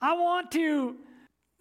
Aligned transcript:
I 0.00 0.12
want 0.12 0.50
to 0.52 0.94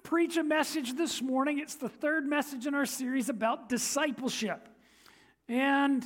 preach 0.04 0.36
a 0.36 0.44
message 0.44 0.94
this 0.96 1.22
morning. 1.22 1.60
It's 1.60 1.76
the 1.76 1.88
third 1.88 2.26
message 2.26 2.68
in 2.68 2.76
our 2.76 2.86
series 2.86 3.30
about 3.30 3.70
discipleship. 3.70 4.68
And 5.48 6.04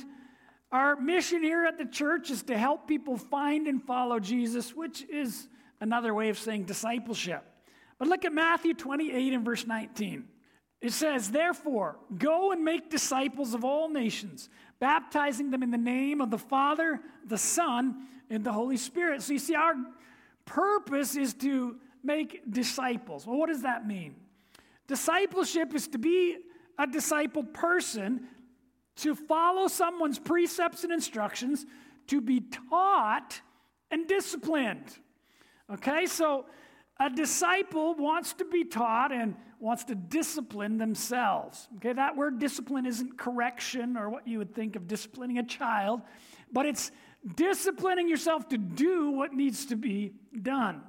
our 0.70 0.94
mission 0.94 1.42
here 1.42 1.64
at 1.64 1.76
the 1.76 1.86
church 1.86 2.30
is 2.30 2.44
to 2.44 2.56
help 2.56 2.86
people 2.86 3.16
find 3.16 3.66
and 3.66 3.82
follow 3.82 4.20
Jesus, 4.20 4.76
which 4.76 5.02
is 5.10 5.48
another 5.80 6.14
way 6.14 6.28
of 6.28 6.38
saying 6.38 6.64
discipleship. 6.64 7.44
But 7.98 8.06
look 8.06 8.24
at 8.24 8.32
Matthew 8.32 8.74
28 8.74 9.32
and 9.32 9.44
verse 9.44 9.66
19. 9.66 10.24
It 10.80 10.92
says, 10.92 11.32
Therefore, 11.32 11.98
go 12.16 12.52
and 12.52 12.64
make 12.64 12.90
disciples 12.90 13.54
of 13.54 13.64
all 13.64 13.88
nations, 13.88 14.48
baptizing 14.78 15.50
them 15.50 15.64
in 15.64 15.72
the 15.72 15.78
name 15.78 16.20
of 16.20 16.30
the 16.30 16.38
Father, 16.38 17.00
the 17.26 17.36
Son, 17.36 18.06
and 18.30 18.44
the 18.44 18.52
Holy 18.52 18.76
Spirit. 18.76 19.20
So 19.22 19.32
you 19.32 19.40
see, 19.40 19.56
our 19.56 19.74
purpose 20.44 21.16
is 21.16 21.34
to 21.34 21.76
make 22.02 22.50
disciples. 22.50 23.26
Well, 23.26 23.36
what 23.36 23.48
does 23.48 23.62
that 23.62 23.86
mean? 23.86 24.16
Discipleship 24.86 25.74
is 25.74 25.88
to 25.88 25.98
be 25.98 26.36
a 26.78 26.86
discipled 26.86 27.52
person, 27.52 28.28
to 28.96 29.14
follow 29.14 29.68
someone's 29.68 30.18
precepts 30.18 30.84
and 30.84 30.92
instructions, 30.92 31.66
to 32.08 32.20
be 32.20 32.40
taught 32.70 33.40
and 33.90 34.06
disciplined. 34.08 34.98
Okay, 35.72 36.06
so 36.06 36.46
a 36.98 37.08
disciple 37.08 37.94
wants 37.94 38.32
to 38.34 38.44
be 38.44 38.64
taught 38.64 39.12
and 39.12 39.36
wants 39.60 39.84
to 39.84 39.94
discipline 39.94 40.78
themselves. 40.78 41.68
Okay, 41.76 41.92
that 41.92 42.16
word 42.16 42.38
discipline 42.38 42.86
isn't 42.86 43.16
correction 43.18 43.96
or 43.96 44.10
what 44.10 44.26
you 44.26 44.38
would 44.38 44.54
think 44.54 44.74
of 44.74 44.88
disciplining 44.88 45.38
a 45.38 45.44
child, 45.44 46.00
but 46.52 46.66
it's 46.66 46.90
disciplining 47.36 48.08
yourself 48.08 48.48
to 48.48 48.58
do 48.58 49.10
what 49.10 49.32
needs 49.32 49.66
to 49.66 49.76
be 49.76 50.12
done. 50.42 50.82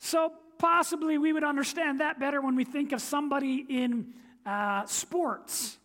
So, 0.00 0.32
possibly 0.58 1.16
we 1.16 1.32
would 1.32 1.44
understand 1.44 2.00
that 2.00 2.18
better 2.18 2.40
when 2.40 2.56
we 2.56 2.64
think 2.64 2.92
of 2.92 3.00
somebody 3.00 3.64
in 3.68 4.12
uh, 4.44 4.84
sports, 4.86 5.78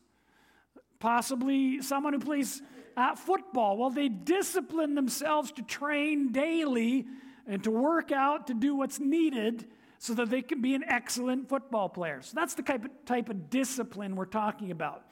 possibly 0.99 1.81
someone 1.81 2.13
who 2.13 2.19
plays 2.19 2.61
uh, 2.97 3.15
football. 3.15 3.77
Well, 3.77 3.89
they 3.89 4.09
discipline 4.09 4.95
themselves 4.95 5.51
to 5.53 5.61
train 5.61 6.31
daily 6.31 7.05
and 7.47 7.63
to 7.63 7.71
work 7.71 8.11
out 8.11 8.47
to 8.47 8.53
do 8.53 8.75
what's 8.75 8.99
needed 8.99 9.67
so 9.99 10.13
that 10.13 10.29
they 10.29 10.41
can 10.41 10.61
be 10.61 10.75
an 10.75 10.83
excellent 10.87 11.49
football 11.49 11.89
player. 11.89 12.21
So 12.21 12.33
that's 12.35 12.53
the 12.53 12.63
type 12.63 12.85
of, 12.85 12.91
type 13.05 13.29
of 13.29 13.49
discipline 13.49 14.15
we're 14.15 14.25
talking 14.25 14.71
about. 14.71 15.03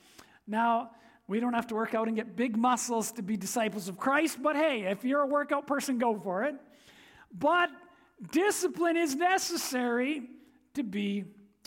Now, 0.48 0.92
we 1.28 1.40
don't 1.40 1.54
have 1.54 1.68
to 1.68 1.76
work 1.76 1.94
out 1.94 2.08
and 2.08 2.16
get 2.16 2.36
big 2.36 2.58
muscles 2.58 3.12
to 3.14 3.22
be 3.22 3.38
disciples 3.38 3.88
of 3.88 3.98
Christ, 3.98 4.42
but 4.42 4.56
hey, 4.56 4.84
if 4.84 5.04
you're 5.04 5.22
a 5.22 5.28
workout 5.28 5.68
person, 5.68 5.98
go 5.98 6.20
for 6.20 6.44
it. 6.44 6.56
But 7.32 7.70
discipline 8.32 8.98
is 8.98 9.16
necessary 9.16 10.24
to 10.74 10.84
be 10.84 11.26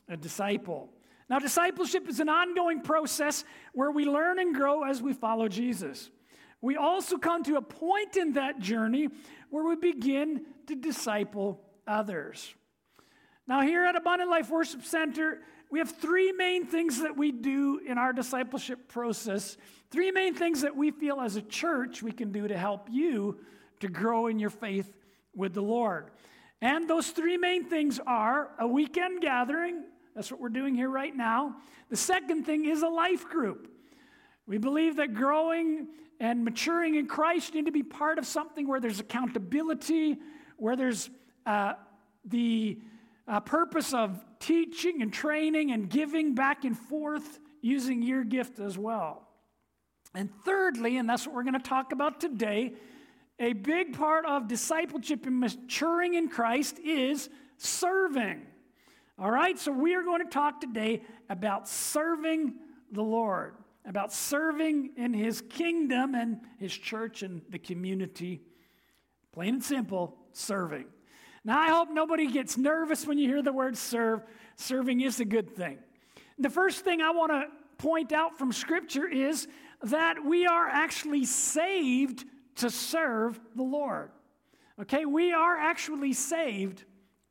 a 0.08 0.16
disciple. 0.16 0.90
Now, 1.28 1.38
discipleship 1.38 2.08
is 2.08 2.20
an 2.20 2.28
ongoing 2.28 2.82
process 2.82 3.44
where 3.72 3.90
we 3.90 4.04
learn 4.04 4.38
and 4.38 4.54
grow 4.54 4.84
as 4.84 5.02
we 5.02 5.12
follow 5.12 5.48
Jesus. 5.48 6.10
We 6.60 6.76
also 6.76 7.18
come 7.18 7.42
to 7.44 7.56
a 7.56 7.62
point 7.62 8.16
in 8.16 8.34
that 8.34 8.60
journey 8.60 9.08
where 9.50 9.64
we 9.64 9.76
begin 9.76 10.46
to 10.66 10.76
disciple 10.76 11.60
others. 11.86 12.54
Now, 13.48 13.60
here 13.60 13.84
at 13.84 13.96
Abundant 13.96 14.30
Life 14.30 14.50
Worship 14.50 14.82
Center, 14.82 15.40
we 15.70 15.78
have 15.80 15.90
three 15.90 16.32
main 16.32 16.66
things 16.66 17.00
that 17.02 17.16
we 17.16 17.32
do 17.32 17.80
in 17.86 17.98
our 17.98 18.12
discipleship 18.12 18.88
process. 18.88 19.56
Three 19.90 20.10
main 20.10 20.34
things 20.34 20.62
that 20.62 20.76
we 20.76 20.90
feel 20.90 21.20
as 21.20 21.36
a 21.36 21.42
church 21.42 22.02
we 22.02 22.12
can 22.12 22.32
do 22.32 22.46
to 22.46 22.56
help 22.56 22.88
you 22.90 23.38
to 23.80 23.88
grow 23.88 24.28
in 24.28 24.38
your 24.38 24.50
faith 24.50 24.92
with 25.34 25.54
the 25.54 25.62
Lord. 25.62 26.10
And 26.62 26.88
those 26.88 27.10
three 27.10 27.36
main 27.36 27.64
things 27.64 28.00
are 28.06 28.50
a 28.58 28.66
weekend 28.66 29.20
gathering, 29.20 29.84
that's 30.14 30.30
what 30.30 30.40
we're 30.40 30.48
doing 30.48 30.74
here 30.74 30.88
right 30.88 31.14
now. 31.14 31.56
The 31.90 31.96
second 31.96 32.44
thing 32.44 32.64
is 32.64 32.82
a 32.82 32.88
life 32.88 33.28
group. 33.28 33.70
We 34.46 34.56
believe 34.56 34.96
that 34.96 35.12
growing 35.12 35.88
and 36.18 36.42
maturing 36.42 36.94
in 36.94 37.06
Christ 37.06 37.52
need 37.52 37.66
to 37.66 37.72
be 37.72 37.82
part 37.82 38.18
of 38.18 38.24
something 38.24 38.66
where 38.66 38.80
there's 38.80 38.98
accountability, 38.98 40.16
where 40.56 40.74
there's 40.74 41.10
uh, 41.44 41.74
the 42.24 42.78
uh, 43.28 43.40
purpose 43.40 43.92
of 43.92 44.24
teaching 44.40 45.02
and 45.02 45.12
training 45.12 45.72
and 45.72 45.90
giving 45.90 46.34
back 46.34 46.64
and 46.64 46.78
forth 46.78 47.38
using 47.60 48.02
your 48.02 48.24
gift 48.24 48.58
as 48.58 48.78
well. 48.78 49.28
And 50.14 50.30
thirdly, 50.46 50.96
and 50.96 51.08
that's 51.08 51.26
what 51.26 51.34
we're 51.34 51.42
going 51.42 51.54
to 51.54 51.58
talk 51.58 51.92
about 51.92 52.20
today, 52.20 52.72
a 53.38 53.52
big 53.52 53.96
part 53.96 54.24
of 54.24 54.48
discipleship 54.48 55.26
and 55.26 55.38
maturing 55.38 56.14
in 56.14 56.28
Christ 56.28 56.78
is 56.78 57.28
serving. 57.58 58.42
All 59.18 59.30
right, 59.30 59.58
so 59.58 59.72
we 59.72 59.94
are 59.94 60.02
going 60.02 60.22
to 60.22 60.28
talk 60.28 60.60
today 60.60 61.02
about 61.28 61.68
serving 61.68 62.54
the 62.92 63.02
Lord, 63.02 63.54
about 63.84 64.12
serving 64.12 64.90
in 64.96 65.12
His 65.12 65.42
kingdom 65.42 66.14
and 66.14 66.40
His 66.58 66.72
church 66.72 67.22
and 67.22 67.42
the 67.50 67.58
community. 67.58 68.42
Plain 69.32 69.54
and 69.54 69.64
simple, 69.64 70.16
serving. 70.32 70.86
Now, 71.44 71.60
I 71.60 71.68
hope 71.68 71.88
nobody 71.90 72.26
gets 72.26 72.56
nervous 72.58 73.06
when 73.06 73.18
you 73.18 73.28
hear 73.28 73.42
the 73.42 73.52
word 73.52 73.76
serve. 73.76 74.22
Serving 74.56 75.00
is 75.02 75.20
a 75.20 75.24
good 75.24 75.54
thing. 75.54 75.78
The 76.38 76.50
first 76.50 76.84
thing 76.84 77.00
I 77.00 77.10
want 77.10 77.32
to 77.32 77.46
point 77.78 78.12
out 78.12 78.36
from 78.38 78.52
Scripture 78.52 79.06
is 79.06 79.46
that 79.82 80.24
we 80.24 80.46
are 80.46 80.66
actually 80.66 81.24
saved 81.24 82.24
to 82.56 82.70
serve 82.70 83.38
the 83.54 83.62
Lord. 83.62 84.10
Okay, 84.80 85.04
we 85.04 85.32
are 85.32 85.56
actually 85.56 86.12
saved 86.12 86.84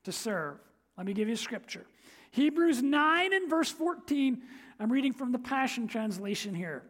to 0.03 0.11
serve. 0.11 0.57
Let 0.97 1.05
me 1.05 1.13
give 1.13 1.29
you 1.29 1.35
scripture. 1.35 1.85
Hebrews 2.31 2.81
9 2.81 3.33
and 3.33 3.49
verse 3.49 3.69
14. 3.69 4.41
I'm 4.79 4.91
reading 4.91 5.13
from 5.13 5.31
the 5.31 5.39
Passion 5.39 5.87
Translation 5.87 6.53
here. 6.53 6.83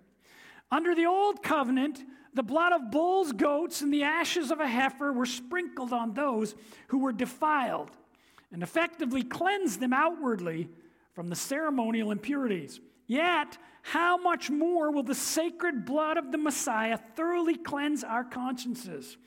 Under 0.71 0.95
the 0.95 1.05
old 1.05 1.43
covenant, 1.43 2.03
the 2.33 2.43
blood 2.43 2.73
of 2.73 2.91
bulls, 2.91 3.31
goats, 3.31 3.81
and 3.81 3.93
the 3.93 4.03
ashes 4.03 4.51
of 4.51 4.59
a 4.59 4.67
heifer 4.67 5.13
were 5.13 5.25
sprinkled 5.25 5.93
on 5.93 6.13
those 6.13 6.55
who 6.87 6.99
were 6.99 7.13
defiled 7.13 7.91
and 8.51 8.63
effectively 8.63 9.23
cleansed 9.23 9.79
them 9.79 9.93
outwardly 9.93 10.69
from 11.13 11.29
the 11.29 11.35
ceremonial 11.35 12.11
impurities. 12.11 12.79
Yet, 13.07 13.57
how 13.81 14.17
much 14.17 14.49
more 14.49 14.91
will 14.91 15.03
the 15.03 15.15
sacred 15.15 15.85
blood 15.85 16.17
of 16.17 16.31
the 16.31 16.37
Messiah 16.37 16.97
thoroughly 17.15 17.55
cleanse 17.55 18.03
our 18.03 18.23
consciences? 18.23 19.17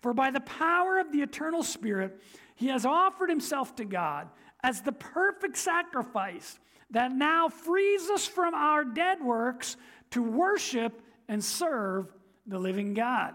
For 0.00 0.12
by 0.12 0.30
the 0.30 0.40
power 0.40 0.98
of 0.98 1.12
the 1.12 1.22
eternal 1.22 1.62
Spirit, 1.62 2.20
he 2.54 2.68
has 2.68 2.84
offered 2.84 3.30
himself 3.30 3.76
to 3.76 3.84
God 3.84 4.28
as 4.62 4.82
the 4.82 4.92
perfect 4.92 5.56
sacrifice 5.56 6.58
that 6.90 7.12
now 7.12 7.48
frees 7.48 8.10
us 8.10 8.26
from 8.26 8.54
our 8.54 8.84
dead 8.84 9.22
works 9.22 9.76
to 10.10 10.22
worship 10.22 11.02
and 11.28 11.42
serve 11.42 12.12
the 12.46 12.58
living 12.58 12.94
God. 12.94 13.34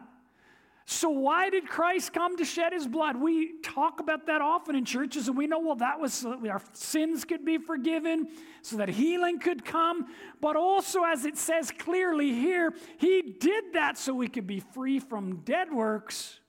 So, 0.88 1.10
why 1.10 1.50
did 1.50 1.68
Christ 1.68 2.14
come 2.14 2.38
to 2.38 2.46
shed 2.46 2.72
his 2.72 2.88
blood? 2.88 3.16
We 3.16 3.60
talk 3.64 4.00
about 4.00 4.28
that 4.28 4.42
often 4.42 4.76
in 4.76 4.86
churches, 4.86 5.28
and 5.28 5.36
we 5.36 5.48
know, 5.48 5.60
well, 5.60 5.78
that 5.78 6.00
was 6.00 6.14
so 6.14 6.38
that 6.40 6.48
our 6.48 6.62
sins 6.74 7.26
could 7.26 7.44
be 7.44 7.58
forgiven, 7.58 8.28
so 8.62 8.78
that 8.78 8.90
healing 8.90 9.40
could 9.40 9.66
come. 9.66 10.06
But 10.42 10.56
also, 10.56 11.04
as 11.04 11.26
it 11.26 11.38
says 11.38 11.72
clearly 11.72 12.34
here, 12.34 12.72
he 13.00 13.36
did 13.40 13.74
that 13.74 13.98
so 13.98 14.14
we 14.14 14.28
could 14.28 14.46
be 14.46 14.60
free 14.60 15.00
from 15.00 15.38
dead 15.38 15.74
works 15.74 16.40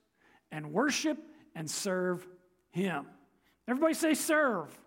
and 0.53 0.71
worship 0.71 1.17
and 1.55 1.71
serve 1.71 2.27
him. 2.71 3.07
Everybody 3.67 3.95
say, 3.95 4.13
serve. 4.13 4.79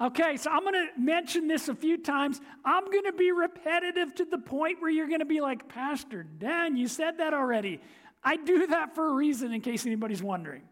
Okay, 0.00 0.36
so 0.36 0.50
I'm 0.50 0.62
going 0.62 0.74
to 0.74 0.88
mention 1.00 1.48
this 1.48 1.68
a 1.68 1.74
few 1.74 1.98
times. 1.98 2.40
I'm 2.64 2.84
going 2.84 3.04
to 3.04 3.12
be 3.12 3.32
repetitive 3.32 4.14
to 4.16 4.24
the 4.24 4.38
point 4.38 4.80
where 4.80 4.90
you're 4.90 5.08
going 5.08 5.20
to 5.20 5.24
be 5.24 5.40
like, 5.40 5.68
Pastor 5.68 6.22
Dan, 6.22 6.76
you 6.76 6.86
said 6.86 7.18
that 7.18 7.34
already. 7.34 7.80
I 8.22 8.36
do 8.36 8.66
that 8.68 8.94
for 8.94 9.08
a 9.10 9.14
reason, 9.14 9.52
in 9.52 9.60
case 9.60 9.86
anybody's 9.86 10.22
wondering. 10.22 10.62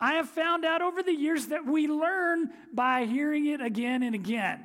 I 0.00 0.14
have 0.14 0.30
found 0.30 0.64
out 0.64 0.80
over 0.80 1.02
the 1.02 1.14
years 1.14 1.48
that 1.48 1.66
we 1.66 1.86
learn 1.86 2.50
by 2.72 3.04
hearing 3.04 3.46
it 3.46 3.60
again 3.60 4.02
and 4.02 4.14
again. 4.14 4.64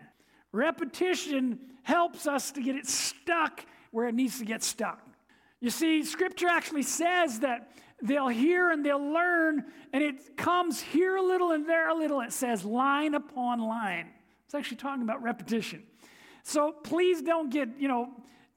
Repetition 0.54 1.60
helps 1.84 2.26
us 2.26 2.52
to 2.52 2.62
get 2.62 2.76
it 2.76 2.88
stuck 2.88 3.66
where 3.92 4.08
it 4.08 4.16
needs 4.16 4.40
to 4.40 4.46
get 4.46 4.64
stuck. 4.64 5.02
You 5.60 5.70
see, 5.70 6.04
Scripture 6.04 6.48
actually 6.48 6.84
says 6.84 7.40
that 7.42 7.72
they'll 8.02 8.30
hear 8.30 8.72
and 8.72 8.86
they'll 8.86 9.14
learn, 9.14 9.66
and 9.92 10.04
it 10.04 10.38
comes 10.38 10.82
here 10.82 11.18
a 11.18 11.22
little 11.22 11.52
and 11.52 11.68
there 11.68 11.90
a 11.90 11.94
little. 11.94 12.22
It 12.22 12.32
says 12.32 12.64
line 12.64 13.14
upon 13.14 13.60
line. 13.60 14.08
It's 14.46 14.56
actually 14.56 14.78
talking 14.78 15.04
about 15.04 15.22
repetition. 15.22 15.84
So 16.44 16.72
please 16.72 17.22
don't 17.22 17.50
get, 17.50 17.70
you 17.80 17.88
know, 17.88 18.10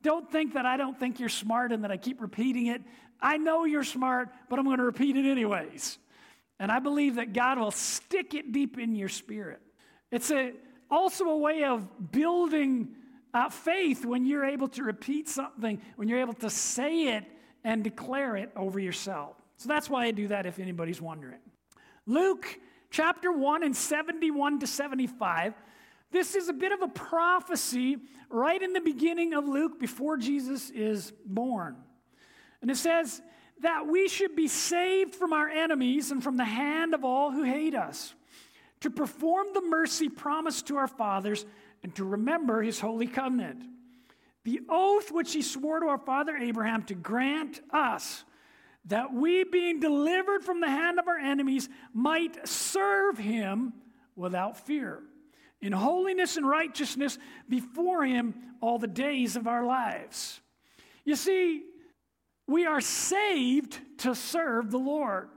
don't 0.02 0.30
think 0.30 0.54
that 0.54 0.66
I 0.66 0.76
don't 0.76 0.98
think 0.98 1.18
you're 1.18 1.28
smart 1.28 1.72
and 1.72 1.82
that 1.84 1.90
I 1.90 1.96
keep 1.96 2.20
repeating 2.20 2.66
it. 2.66 2.82
I 3.20 3.36
know 3.36 3.64
you're 3.64 3.84
smart, 3.84 4.28
but 4.48 4.58
I'm 4.58 4.64
going 4.64 4.78
to 4.78 4.84
repeat 4.84 5.16
it 5.16 5.28
anyways. 5.28 5.98
And 6.60 6.72
I 6.72 6.78
believe 6.78 7.16
that 7.16 7.32
God 7.32 7.58
will 7.58 7.70
stick 7.70 8.34
it 8.34 8.52
deep 8.52 8.78
in 8.78 8.94
your 8.94 9.08
spirit. 9.08 9.60
It's 10.10 10.30
a, 10.30 10.52
also 10.90 11.26
a 11.26 11.38
way 11.38 11.64
of 11.64 12.10
building 12.10 12.88
uh, 13.34 13.48
faith 13.50 14.04
when 14.04 14.24
you're 14.24 14.44
able 14.44 14.68
to 14.68 14.82
repeat 14.82 15.28
something, 15.28 15.80
when 15.96 16.08
you're 16.08 16.20
able 16.20 16.34
to 16.34 16.50
say 16.50 17.16
it 17.16 17.24
and 17.64 17.84
declare 17.84 18.36
it 18.36 18.50
over 18.56 18.78
yourself. 18.78 19.36
So 19.56 19.68
that's 19.68 19.90
why 19.90 20.04
I 20.04 20.10
do 20.12 20.28
that 20.28 20.46
if 20.46 20.58
anybody's 20.58 21.00
wondering. 21.00 21.40
Luke 22.06 22.58
chapter 22.90 23.30
1 23.30 23.62
and 23.62 23.76
71 23.76 24.60
to 24.60 24.66
75. 24.66 25.54
This 26.10 26.34
is 26.34 26.48
a 26.48 26.52
bit 26.52 26.72
of 26.72 26.80
a 26.80 26.88
prophecy 26.88 27.98
right 28.30 28.60
in 28.60 28.72
the 28.72 28.80
beginning 28.80 29.34
of 29.34 29.46
Luke 29.46 29.78
before 29.78 30.16
Jesus 30.16 30.70
is 30.70 31.12
born. 31.26 31.76
And 32.62 32.70
it 32.70 32.76
says 32.76 33.22
that 33.60 33.86
we 33.86 34.08
should 34.08 34.36
be 34.36 34.48
saved 34.48 35.14
from 35.14 35.32
our 35.32 35.48
enemies 35.48 36.10
and 36.10 36.22
from 36.22 36.36
the 36.36 36.44
hand 36.44 36.94
of 36.94 37.04
all 37.04 37.30
who 37.30 37.42
hate 37.42 37.74
us, 37.74 38.14
to 38.80 38.90
perform 38.90 39.48
the 39.54 39.62
mercy 39.62 40.08
promised 40.08 40.68
to 40.68 40.76
our 40.76 40.86
fathers, 40.86 41.44
and 41.82 41.94
to 41.96 42.04
remember 42.04 42.62
his 42.62 42.80
holy 42.80 43.06
covenant. 43.06 43.62
The 44.44 44.60
oath 44.68 45.10
which 45.10 45.32
he 45.32 45.42
swore 45.42 45.80
to 45.80 45.86
our 45.86 45.98
father 45.98 46.36
Abraham 46.36 46.82
to 46.84 46.94
grant 46.94 47.60
us 47.70 48.24
that 48.86 49.12
we, 49.12 49.44
being 49.44 49.80
delivered 49.80 50.44
from 50.44 50.60
the 50.60 50.68
hand 50.68 50.98
of 50.98 51.08
our 51.08 51.18
enemies, 51.18 51.68
might 51.92 52.48
serve 52.48 53.18
him 53.18 53.74
without 54.16 54.64
fear 54.64 55.02
in 55.60 55.72
holiness 55.72 56.36
and 56.36 56.48
righteousness 56.48 57.18
before 57.48 58.04
Him 58.04 58.34
all 58.60 58.78
the 58.78 58.86
days 58.86 59.36
of 59.36 59.46
our 59.46 59.64
lives. 59.64 60.40
You 61.04 61.16
see, 61.16 61.62
we 62.48 62.66
are 62.66 62.80
saved 62.80 63.78
to 63.98 64.14
serve 64.14 64.70
the 64.70 64.78
Lord. 64.78 65.28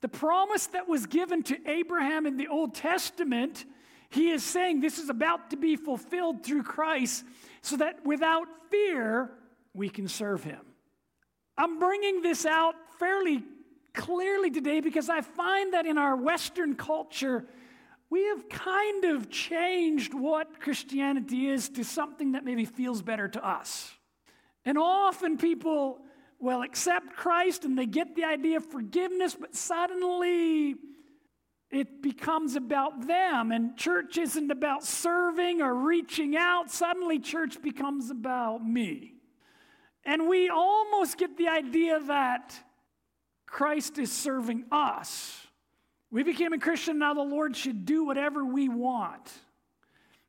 The 0.00 0.08
promise 0.08 0.68
that 0.68 0.88
was 0.88 1.06
given 1.06 1.42
to 1.44 1.58
Abraham 1.68 2.26
in 2.26 2.36
the 2.36 2.48
Old 2.48 2.74
Testament, 2.74 3.64
he 4.08 4.30
is 4.30 4.42
saying 4.44 4.80
this 4.80 4.98
is 4.98 5.10
about 5.10 5.50
to 5.50 5.56
be 5.56 5.76
fulfilled 5.76 6.44
through 6.44 6.62
Christ 6.62 7.24
so 7.60 7.76
that 7.78 8.06
without 8.06 8.46
fear 8.70 9.30
we 9.74 9.88
can 9.88 10.06
serve 10.06 10.44
him. 10.44 10.60
I'm 11.58 11.78
bringing 11.78 12.22
this 12.22 12.46
out 12.46 12.74
fairly 12.98 13.42
clearly 13.92 14.50
today 14.50 14.80
because 14.80 15.08
I 15.08 15.20
find 15.22 15.72
that 15.72 15.86
in 15.86 15.98
our 15.98 16.16
Western 16.16 16.74
culture, 16.74 17.46
we 18.10 18.24
have 18.26 18.48
kind 18.48 19.04
of 19.04 19.30
changed 19.30 20.12
what 20.14 20.60
Christianity 20.60 21.48
is 21.48 21.68
to 21.70 21.84
something 21.84 22.32
that 22.32 22.44
maybe 22.44 22.64
feels 22.64 23.02
better 23.02 23.28
to 23.28 23.44
us. 23.44 23.92
And 24.64 24.78
often 24.78 25.38
people 25.38 26.00
will 26.44 26.62
accept 26.62 27.16
Christ 27.16 27.64
and 27.64 27.76
they 27.76 27.86
get 27.86 28.14
the 28.14 28.24
idea 28.24 28.58
of 28.58 28.66
forgiveness, 28.66 29.34
but 29.38 29.54
suddenly 29.54 30.76
it 31.70 32.02
becomes 32.02 32.54
about 32.54 33.06
them, 33.08 33.50
and 33.50 33.76
church 33.76 34.16
isn't 34.16 34.50
about 34.50 34.84
serving 34.84 35.60
or 35.60 35.74
reaching 35.74 36.36
out. 36.36 36.70
Suddenly, 36.70 37.18
church 37.18 37.60
becomes 37.60 38.10
about 38.10 38.64
me. 38.64 39.14
And 40.04 40.28
we 40.28 40.48
almost 40.50 41.18
get 41.18 41.36
the 41.36 41.48
idea 41.48 41.98
that 41.98 42.54
Christ 43.46 43.98
is 43.98 44.12
serving 44.12 44.66
us 44.70 45.44
we 46.14 46.22
became 46.22 46.52
a 46.52 46.58
Christian, 46.60 47.00
now 47.00 47.12
the 47.12 47.22
Lord 47.22 47.56
should 47.56 47.84
do 47.84 48.04
whatever 48.04 48.44
we 48.44 48.68
want. 48.68 49.32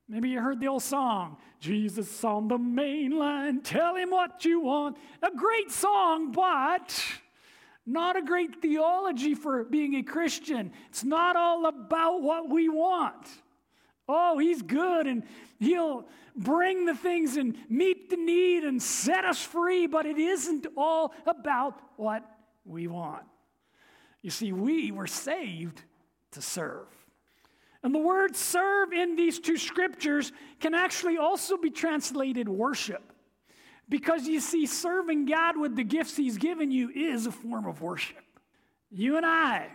Maybe 0.08 0.30
you 0.30 0.40
heard 0.40 0.60
the 0.60 0.68
old 0.68 0.84
song, 0.84 1.38
Jesus 1.60 2.24
on 2.24 2.48
the 2.48 2.60
main 2.60 3.18
line, 3.18 3.62
tell 3.62 3.96
him 3.96 4.12
what 4.12 4.46
you 4.46 4.60
want. 4.60 4.98
A 5.24 5.32
great 5.32 5.72
song, 5.72 6.32
but 6.32 7.04
not 7.88 8.16
a 8.16 8.22
great 8.22 8.62
theology 8.62 9.34
for 9.34 9.64
being 9.64 9.96
a 9.96 10.04
Christian. 10.04 10.72
It's 10.90 11.04
not 11.04 11.36
all 11.36 11.66
about 11.66 12.22
what 12.22 12.50
we 12.50 12.70
want. 12.70 13.28
Oh, 14.08 14.38
he's 14.38 14.62
good 14.62 15.08
and 15.08 15.24
he'll 15.60 16.06
bring 16.36 16.86
the 16.86 16.94
things 16.94 17.38
and 17.38 17.58
meet 17.68 18.12
the 18.12 18.18
need 18.18 18.64
and 18.64 18.82
set 18.82 19.26
us 19.26 19.42
free, 19.42 19.88
but 19.88 20.06
it 20.06 20.20
isn't 20.20 20.68
all 20.78 21.14
about 21.26 21.80
what 21.96 22.24
we 22.64 22.86
want. 22.88 23.24
You 24.22 24.30
see, 24.30 24.52
we 24.52 24.92
were 24.92 25.08
saved 25.08 25.82
to 26.32 26.42
serve. 26.42 26.88
And 27.86 27.94
the 27.94 28.00
word 28.00 28.36
serve 28.36 28.94
in 28.94 29.16
these 29.16 29.40
two 29.40 29.58
scriptures 29.58 30.32
can 30.60 30.74
actually 30.74 31.20
also 31.20 31.56
be 31.56 31.70
translated 31.70 32.50
worship. 32.50 33.14
Because 33.88 34.28
you 34.28 34.40
see, 34.40 34.66
serving 34.66 35.26
God 35.26 35.56
with 35.56 35.76
the 35.76 35.84
gifts 35.84 36.18
He's 36.18 36.40
given 36.40 36.72
you 36.72 36.90
is 36.90 37.28
a 37.28 37.32
form 37.32 37.68
of 37.68 37.84
worship. 37.84 38.24
You 38.90 39.18
and 39.18 39.26
I 39.26 39.68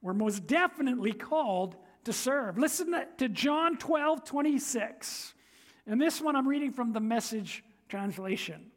were 0.00 0.14
most 0.14 0.48
definitely 0.48 1.12
called 1.12 1.76
to 2.06 2.12
serve. 2.12 2.58
Listen 2.58 2.92
to 3.18 3.28
John 3.28 3.76
12, 3.76 4.24
26. 4.24 5.34
And 5.86 6.02
this 6.02 6.20
one 6.20 6.34
I'm 6.34 6.48
reading 6.48 6.72
from 6.72 6.92
the 6.92 6.98
message 6.98 7.62
translation. 7.88 8.72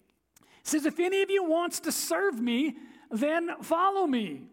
It 0.59 0.67
says, 0.67 0.85
If 0.85 0.99
any 0.99 1.23
of 1.23 1.31
you 1.31 1.43
wants 1.45 1.79
to 1.79 1.91
serve 1.91 2.39
me, 2.39 2.77
then 3.09 3.49
follow 3.63 4.05
me. 4.05 4.49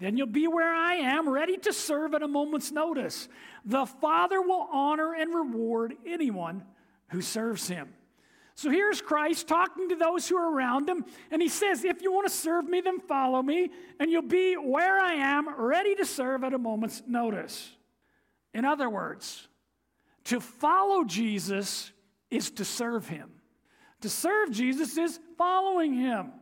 Then 0.00 0.16
you'll 0.16 0.26
be 0.26 0.48
where 0.48 0.74
I 0.74 0.94
am, 0.94 1.28
ready 1.28 1.58
to 1.58 1.72
serve 1.72 2.14
at 2.14 2.22
a 2.22 2.28
moment's 2.28 2.72
notice. 2.72 3.28
The 3.66 3.84
Father 3.84 4.40
will 4.40 4.66
honor 4.72 5.14
and 5.14 5.34
reward 5.34 5.94
anyone 6.06 6.64
who 7.08 7.20
serves 7.20 7.68
him. 7.68 7.92
So 8.54 8.70
here's 8.70 9.00
Christ 9.00 9.46
talking 9.46 9.90
to 9.90 9.96
those 9.96 10.28
who 10.28 10.36
are 10.36 10.54
around 10.54 10.88
him, 10.88 11.04
and 11.30 11.40
he 11.40 11.48
says, 11.48 11.84
If 11.84 12.02
you 12.02 12.12
want 12.12 12.26
to 12.26 12.34
serve 12.34 12.66
me, 12.66 12.80
then 12.80 12.98
follow 13.00 13.42
me, 13.42 13.70
and 13.98 14.10
you'll 14.10 14.22
be 14.22 14.54
where 14.54 14.98
I 14.98 15.14
am, 15.14 15.54
ready 15.54 15.94
to 15.94 16.04
serve 16.04 16.44
at 16.44 16.54
a 16.54 16.58
moment's 16.58 17.02
notice. 17.06 17.70
In 18.54 18.64
other 18.64 18.88
words, 18.88 19.48
to 20.24 20.40
follow 20.40 21.04
Jesus 21.04 21.92
is 22.30 22.50
to 22.52 22.64
serve 22.64 23.08
him. 23.08 23.30
To 24.00 24.08
serve 24.08 24.50
Jesus 24.50 24.96
is 24.96 25.20
following 25.36 25.94
him. 25.94 26.32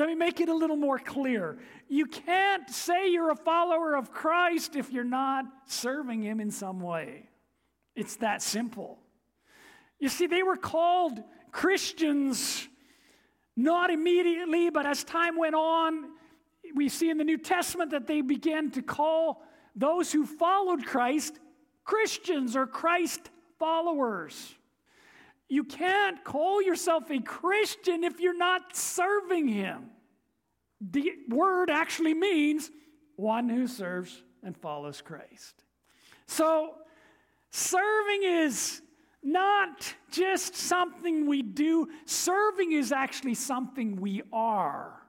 Let 0.00 0.08
me 0.08 0.14
make 0.14 0.40
it 0.40 0.48
a 0.48 0.54
little 0.54 0.76
more 0.78 0.98
clear. 0.98 1.58
You 1.86 2.06
can't 2.06 2.70
say 2.70 3.10
you're 3.10 3.32
a 3.32 3.36
follower 3.36 3.94
of 3.94 4.10
Christ 4.10 4.74
if 4.74 4.90
you're 4.90 5.04
not 5.04 5.44
serving 5.66 6.22
Him 6.22 6.40
in 6.40 6.50
some 6.50 6.80
way. 6.80 7.28
It's 7.94 8.16
that 8.16 8.40
simple. 8.40 8.98
You 9.98 10.08
see, 10.08 10.26
they 10.26 10.42
were 10.42 10.56
called 10.56 11.22
Christians 11.52 12.66
not 13.54 13.90
immediately, 13.90 14.70
but 14.70 14.86
as 14.86 15.04
time 15.04 15.36
went 15.36 15.54
on, 15.54 16.12
we 16.74 16.88
see 16.88 17.10
in 17.10 17.18
the 17.18 17.24
New 17.24 17.36
Testament 17.36 17.90
that 17.90 18.06
they 18.06 18.22
began 18.22 18.70
to 18.70 18.80
call 18.80 19.42
those 19.76 20.10
who 20.10 20.24
followed 20.24 20.86
Christ 20.86 21.38
Christians 21.84 22.56
or 22.56 22.66
Christ 22.66 23.28
followers. 23.58 24.54
You 25.50 25.64
can't 25.64 26.24
call 26.24 26.62
yourself 26.62 27.10
a 27.10 27.20
Christian 27.20 28.04
if 28.04 28.20
you're 28.20 28.38
not 28.38 28.76
serving 28.76 29.48
Him. 29.48 29.90
The 30.80 31.12
word 31.28 31.70
actually 31.70 32.14
means 32.14 32.70
one 33.16 33.48
who 33.48 33.66
serves 33.66 34.22
and 34.44 34.56
follows 34.56 35.02
Christ. 35.02 35.64
So, 36.28 36.74
serving 37.50 38.22
is 38.22 38.80
not 39.24 39.92
just 40.12 40.54
something 40.54 41.26
we 41.26 41.42
do, 41.42 41.88
serving 42.06 42.70
is 42.70 42.92
actually 42.92 43.34
something 43.34 43.96
we 43.96 44.22
are. 44.32 45.02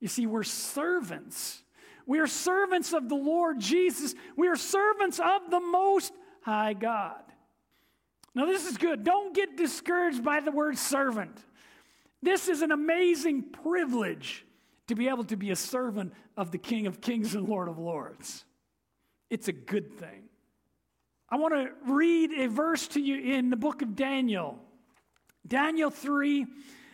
You 0.00 0.06
see, 0.06 0.26
we're 0.26 0.44
servants. 0.44 1.64
We 2.06 2.20
are 2.20 2.28
servants 2.28 2.92
of 2.92 3.08
the 3.08 3.16
Lord 3.16 3.58
Jesus. 3.58 4.14
We 4.36 4.46
are 4.46 4.56
servants 4.56 5.18
of 5.18 5.50
the 5.50 5.60
Most 5.60 6.12
High 6.42 6.74
God. 6.74 7.22
Now, 8.34 8.46
this 8.46 8.68
is 8.68 8.76
good. 8.76 9.04
Don't 9.04 9.34
get 9.34 9.56
discouraged 9.56 10.24
by 10.24 10.40
the 10.40 10.50
word 10.50 10.76
servant. 10.76 11.38
This 12.22 12.48
is 12.48 12.62
an 12.62 12.72
amazing 12.72 13.42
privilege 13.42 14.44
to 14.88 14.94
be 14.94 15.08
able 15.08 15.24
to 15.24 15.36
be 15.36 15.50
a 15.50 15.56
servant 15.56 16.12
of 16.36 16.50
the 16.50 16.58
King 16.58 16.86
of 16.86 17.00
Kings 17.00 17.34
and 17.34 17.48
Lord 17.48 17.68
of 17.68 17.78
Lords. 17.78 18.44
It's 19.30 19.48
a 19.48 19.52
good 19.52 19.92
thing. 19.98 20.24
I 21.30 21.36
want 21.36 21.54
to 21.54 21.70
read 21.92 22.32
a 22.32 22.48
verse 22.48 22.88
to 22.88 23.00
you 23.00 23.16
in 23.16 23.50
the 23.50 23.56
book 23.56 23.82
of 23.82 23.96
Daniel. 23.96 24.58
Daniel 25.46 25.90
3 25.90 26.46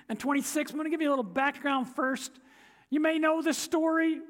and 0.09 0.19
26. 0.19 0.71
I'm 0.71 0.77
going 0.77 0.85
to 0.85 0.91
give 0.91 1.01
you 1.01 1.09
a 1.09 1.11
little 1.11 1.23
background 1.23 1.89
first. 1.89 2.33
You 2.91 3.01
may 3.01 3.19
know 3.19 3.43
the 3.43 3.55
story 3.55 4.21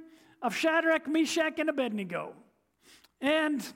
of 0.42 0.54
Shadrach, 0.54 1.08
Meshach, 1.08 1.58
and 1.58 1.68
Abednego. 1.68 2.34
And 3.20 3.66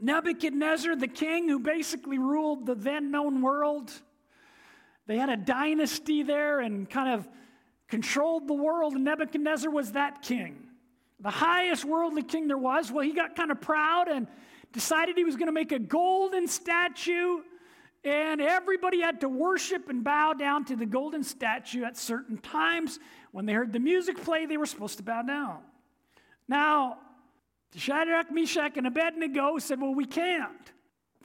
Nebuchadnezzar, 0.00 0.96
the 0.96 1.08
king 1.08 1.48
who 1.48 1.58
basically 1.58 2.18
ruled 2.18 2.66
the 2.66 2.74
then 2.74 3.10
known 3.10 3.40
world, 3.40 3.90
they 5.06 5.16
had 5.16 5.30
a 5.30 5.36
dynasty 5.36 6.22
there 6.22 6.60
and 6.60 6.88
kind 6.88 7.14
of 7.14 7.28
controlled 7.88 8.48
the 8.48 8.54
world, 8.54 8.94
and 8.94 9.04
Nebuchadnezzar 9.04 9.70
was 9.70 9.92
that 9.92 10.22
king. 10.22 10.66
The 11.20 11.30
highest 11.30 11.84
worldly 11.84 12.22
king 12.22 12.46
there 12.48 12.58
was. 12.58 12.92
Well, 12.92 13.04
he 13.04 13.12
got 13.12 13.36
kind 13.36 13.50
of 13.50 13.60
proud 13.60 14.08
and 14.08 14.26
decided 14.72 15.16
he 15.16 15.24
was 15.24 15.36
going 15.36 15.46
to 15.46 15.52
make 15.52 15.72
a 15.72 15.78
golden 15.78 16.46
statue, 16.46 17.38
and 18.04 18.40
everybody 18.40 19.00
had 19.00 19.20
to 19.22 19.28
worship 19.28 19.88
and 19.88 20.04
bow 20.04 20.34
down 20.34 20.64
to 20.66 20.76
the 20.76 20.84
golden 20.84 21.24
statue 21.24 21.84
at 21.84 21.96
certain 21.96 22.36
times. 22.38 22.98
When 23.32 23.46
they 23.46 23.54
heard 23.54 23.72
the 23.72 23.80
music 23.80 24.22
play, 24.22 24.44
they 24.44 24.56
were 24.56 24.66
supposed 24.66 24.98
to 24.98 25.02
bow 25.02 25.22
down. 25.22 25.60
Now, 26.48 26.98
Shadrach, 27.76 28.30
Meshach, 28.32 28.76
and 28.76 28.86
Abednego 28.86 29.58
said, 29.58 29.80
Well, 29.80 29.94
we 29.94 30.06
can't. 30.06 30.72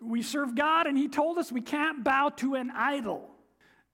We 0.01 0.21
serve 0.21 0.55
God, 0.55 0.87
and 0.87 0.97
He 0.97 1.07
told 1.07 1.37
us 1.37 1.51
we 1.51 1.61
can't 1.61 2.03
bow 2.03 2.29
to 2.37 2.55
an 2.55 2.71
idol. 2.71 3.31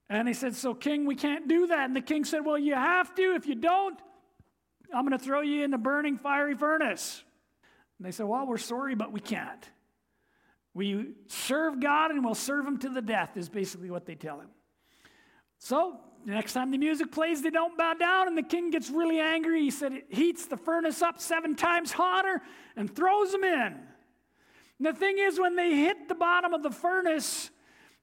And 0.10 0.28
he 0.28 0.34
said, 0.34 0.56
So, 0.56 0.74
King, 0.74 1.06
we 1.06 1.16
can't 1.16 1.48
do 1.48 1.68
that. 1.68 1.86
And 1.86 1.96
the 1.96 2.02
king 2.02 2.24
said, 2.24 2.46
Well, 2.46 2.58
you 2.58 2.76
have 2.76 3.14
to. 3.16 3.36
If 3.36 3.46
you 3.46 3.56
don't, 3.56 4.00
I'm 4.94 5.06
going 5.06 5.18
to 5.18 5.24
throw 5.24 5.42
you 5.42 5.64
in 5.64 5.72
the 5.72 5.78
burning 5.78 6.18
fiery 6.18 6.56
furnace. 6.56 7.24
And 8.00 8.08
they 8.08 8.12
said, 8.12 8.26
Well, 8.26 8.48
we're 8.48 8.58
sorry, 8.58 8.96
but 8.96 9.12
we 9.12 9.20
can't. 9.20 9.70
We 10.74 11.14
serve 11.28 11.80
God 11.80 12.12
and 12.12 12.24
we'll 12.24 12.36
serve 12.36 12.66
Him 12.66 12.78
to 12.80 12.90
the 12.90 13.02
death, 13.02 13.36
is 13.36 13.50
basically 13.50 13.90
what 13.90 14.06
they 14.06 14.16
tell 14.16 14.40
him. 14.40 14.50
So, 15.60 16.00
the 16.26 16.32
next 16.32 16.54
time 16.54 16.72
the 16.72 16.78
music 16.78 17.12
plays, 17.12 17.42
they 17.42 17.50
don't 17.50 17.78
bow 17.78 17.94
down, 17.94 18.28
and 18.28 18.38
the 18.38 18.44
king 18.44 18.70
gets 18.70 18.90
really 18.90 19.20
angry. 19.20 19.62
He 19.62 19.72
said 19.72 19.94
it 19.94 20.06
heats 20.10 20.46
the 20.46 20.58
furnace 20.58 21.02
up 21.02 21.20
seven 21.20 21.56
times 21.56 21.92
hotter 21.92 22.42
and 22.76 22.94
throws 22.94 23.32
them 23.32 23.44
in. 23.44 23.80
And 24.80 24.86
the 24.86 24.94
thing 24.94 25.18
is, 25.20 25.40
when 25.40 25.56
they 25.56 25.76
hit 25.76 26.08
the 26.08 26.16
bottom 26.16 26.54
of 26.54 26.64
the 26.64 26.72
furnace, 26.72 27.50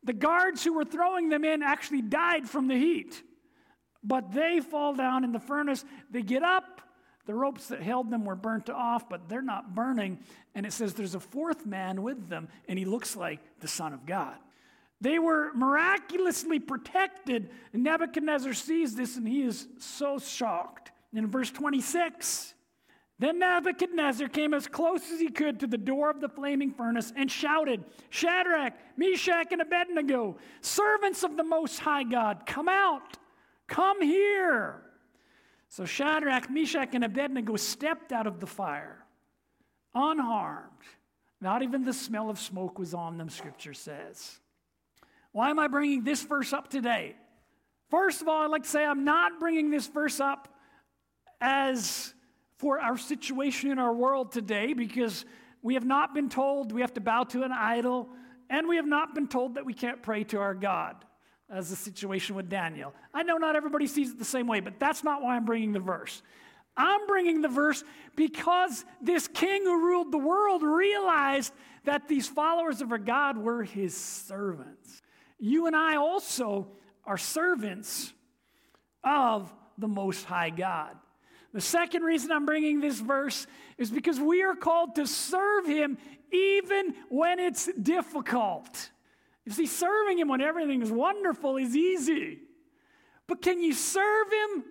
the 0.03 0.13
guards 0.13 0.65
who 0.65 0.75
were 0.75 0.85
throwing 0.85 1.29
them 1.29 1.45
in 1.45 1.63
actually 1.63 2.03
died 2.03 2.49
from 2.49 2.69
the 2.69 2.77
heat. 2.77 3.23
But 4.03 4.33
they 4.33 4.61
fall 4.61 4.95
down 4.95 5.25
in 5.25 5.33
the 5.33 5.41
furnace. 5.41 5.85
They 6.11 6.23
get 6.23 6.43
up, 6.43 6.83
the 7.27 7.35
ropes 7.35 7.69
that 7.69 7.81
held 7.81 8.11
them 8.11 8.25
were 8.25 8.37
burnt 8.37 8.69
off, 8.69 9.09
but 9.09 9.29
they're 9.29 9.41
not 9.41 9.75
burning. 9.75 10.19
And 10.55 10.67
it 10.67 10.73
says 10.73 10.93
there's 10.93 11.15
a 11.15 11.21
fourth 11.21 11.65
man 11.65 12.03
with 12.03 12.29
them, 12.29 12.49
and 12.69 12.79
he 12.79 12.85
looks 12.85 13.17
like 13.17 13.41
the 13.61 13.69
Son 13.69 13.95
of 13.95 14.05
God. 14.05 14.37
They 15.05 15.19
were 15.19 15.53
miraculously 15.53 16.59
protected. 16.59 17.51
And 17.75 17.85
Nebuchadnezzar 17.85 18.55
sees 18.55 18.97
this, 18.97 19.19
and 19.19 19.29
he 19.29 19.43
is 19.43 19.69
so 19.79 20.19
shocked. 20.19 20.93
In 21.13 21.27
verse 21.27 21.51
26, 21.51 22.55
then 23.19 23.39
Nebuchadnezzar 23.39 24.29
came 24.29 24.55
as 24.55 24.67
close 24.67 25.03
as 25.13 25.21
he 25.21 25.29
could 25.29 25.61
to 25.61 25.67
the 25.67 25.77
door 25.77 26.09
of 26.09 26.23
the 26.23 26.31
flaming 26.31 26.73
furnace 26.73 27.13
and 27.15 27.31
shouted, 27.31 27.85
Shadrach, 28.09 28.73
Meshach, 28.97 29.49
and 29.53 29.61
Abednego, 29.61 30.39
servants 30.63 31.23
of 31.23 31.37
the 31.37 31.45
Most 31.45 31.81
High 31.81 32.05
God, 32.05 32.47
come 32.47 32.71
out, 32.71 33.19
come 33.67 34.01
here. 34.01 34.81
So 35.69 35.85
Shadrach, 35.85 36.49
Meshach, 36.49 36.95
and 36.95 37.05
Abednego 37.05 37.57
stepped 37.57 38.11
out 38.11 38.27
of 38.27 38.41
the 38.41 38.47
fire 38.47 39.05
unharmed. 39.95 40.71
Not 41.43 41.63
even 41.63 41.85
the 41.85 41.93
smell 41.93 42.31
of 42.31 42.39
smoke 42.39 42.79
was 42.79 42.95
on 42.95 43.19
them, 43.19 43.29
scripture 43.29 43.75
says. 43.75 44.41
Why 45.35 45.51
am 45.51 45.59
I 45.59 45.67
bringing 45.67 46.05
this 46.05 46.23
verse 46.23 46.53
up 46.53 46.71
today? 46.71 47.17
First 47.91 48.23
of 48.23 48.29
all, 48.29 48.43
I'd 48.43 48.53
like 48.53 48.63
to 48.63 48.69
say 48.69 48.85
I'm 48.85 49.05
not 49.05 49.41
bringing 49.41 49.69
this 49.69 49.89
verse 49.89 50.21
up 50.21 50.49
as 51.41 52.15
for 52.59 52.79
our 52.79 52.97
situation 52.97 53.73
in 53.73 53.81
our 53.81 53.93
world 53.93 54.31
today 54.31 54.75
because 54.75 55.25
we 55.61 55.75
have 55.75 55.85
not 55.85 56.15
been 56.15 56.29
told 56.29 56.71
we 56.71 56.83
have 56.83 56.95
to 56.95 57.01
bow 57.01 57.25
to 57.25 57.43
an 57.43 57.51
idol, 57.51 58.11
and 58.49 58.69
we 58.69 58.77
have 58.77 58.87
not 58.87 59.13
been 59.13 59.27
told 59.27 59.57
that 59.57 59.67
we 59.67 59.75
can't 59.75 60.05
pray 60.05 60.23
to 60.23 60.39
our 60.39 60.55
God 60.55 61.05
as 61.51 61.69
the 61.69 61.75
situation 61.75 62.37
with 62.37 62.49
Daniel. 62.49 62.95
I 63.13 63.25
know 63.25 63.37
not 63.37 63.57
everybody 63.57 63.89
sees 63.89 64.13
it 64.13 64.21
the 64.21 64.25
same 64.25 64.47
way, 64.47 64.61
but 64.61 64.79
that's 64.79 65.03
not 65.03 65.21
why 65.21 65.35
I'm 65.35 65.45
bringing 65.45 65.73
the 65.73 65.81
verse. 65.81 66.23
I'm 66.77 67.09
bringing 67.09 67.43
the 67.43 67.49
verse 67.49 67.83
because 68.15 68.85
this 69.03 69.27
king 69.27 69.65
who 69.65 69.85
ruled 69.85 70.13
the 70.13 70.19
world 70.19 70.63
realized 70.63 71.53
that 71.87 72.07
these 72.07 72.29
followers 72.29 72.81
of 72.81 72.93
our 72.93 72.99
God 72.99 73.37
were 73.37 73.65
his 73.65 73.97
servants. 73.97 75.03
You 75.39 75.67
and 75.67 75.77
I 75.77 75.97
also 75.97 76.69
are 77.05 77.19
servants 77.19 78.13
of 79.03 79.53
the 79.79 79.89
Most 79.89 80.25
High 80.25 80.51
God. 80.51 80.97
The 81.53 81.61
second 81.61 82.03
reason 82.03 82.33
I'm 82.33 82.47
bringing 82.47 82.81
this 82.81 82.99
verse 82.99 83.47
is 83.79 83.91
because 83.91 84.19
we 84.19 84.43
are 84.43 84.57
called 84.57 84.97
to 84.97 85.07
serve 85.07 85.67
him 85.67 85.99
even 86.33 86.95
when 87.09 87.39
it's 87.39 87.71
difficult. 87.81 88.91
You 89.45 89.53
see, 89.53 89.67
serving 89.67 90.19
Him 90.19 90.29
when 90.29 90.41
everything 90.41 90.83
is 90.83 90.91
wonderful 90.91 91.57
is 91.57 91.77
easy. 91.77 92.41
But 93.27 93.43
can 93.43 93.63
you 93.63 93.73
serve 93.73 94.33
Him 94.33 94.65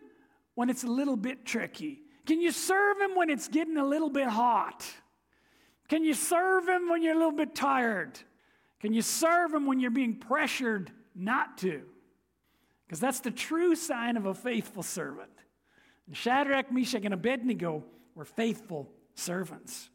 when 0.55 0.70
it's 0.70 0.84
a 0.84 0.88
little 0.88 1.15
bit 1.15 1.46
tricky? 1.46 2.01
Can 2.25 2.41
you 2.41 2.51
serve 2.51 3.00
Him 3.00 3.15
when 3.15 3.29
it's 3.29 3.48
getting 3.48 3.77
a 3.77 3.86
little 3.86 4.10
bit 4.10 4.27
hot? 4.27 4.86
Can 5.89 6.03
you 6.03 6.13
serve 6.13 6.67
Him 6.67 6.89
when 6.89 7.03
you're 7.03 7.15
a 7.15 7.17
little 7.17 7.32
bit 7.32 7.55
tired? 7.55 8.20
Can 8.83 8.91
you 8.91 9.01
serve 9.01 9.53
Him 9.53 9.65
when 9.65 9.79
you're 9.79 9.91
being 9.91 10.17
pressured 10.17 10.91
not 11.15 11.57
to? 11.59 11.83
Because 12.85 12.99
that's 12.99 13.21
the 13.21 13.31
true 13.31 13.77
sign 13.77 14.17
of 14.17 14.25
a 14.25 14.33
faithful 14.33 14.83
servant. 14.83 15.31
And 16.05 16.17
Shadrach, 16.17 16.69
Meshach, 16.69 17.05
and 17.05 17.13
Abednego 17.13 17.85
were 18.13 18.25
faithful 18.25 18.91
servants. 19.15 19.89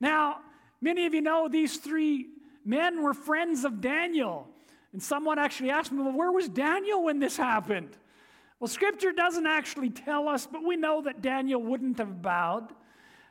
Now, 0.00 0.36
many 0.80 1.04
of 1.06 1.14
you 1.14 1.20
know 1.20 1.48
these 1.48 1.78
three 1.78 2.28
men 2.64 3.02
were 3.02 3.12
friends 3.12 3.64
of 3.64 3.80
Daniel. 3.80 4.46
And 4.92 5.02
someone 5.02 5.40
actually 5.40 5.70
asked 5.70 5.90
me, 5.90 6.00
well, 6.00 6.16
where 6.16 6.30
was 6.30 6.48
Daniel 6.48 7.02
when 7.02 7.18
this 7.18 7.36
happened? 7.36 7.90
Well, 8.60 8.68
scripture 8.68 9.10
doesn't 9.10 9.48
actually 9.48 9.90
tell 9.90 10.28
us, 10.28 10.46
but 10.46 10.62
we 10.62 10.76
know 10.76 11.02
that 11.02 11.22
Daniel 11.22 11.60
wouldn't 11.60 11.98
have 11.98 12.22
bowed. 12.22 12.68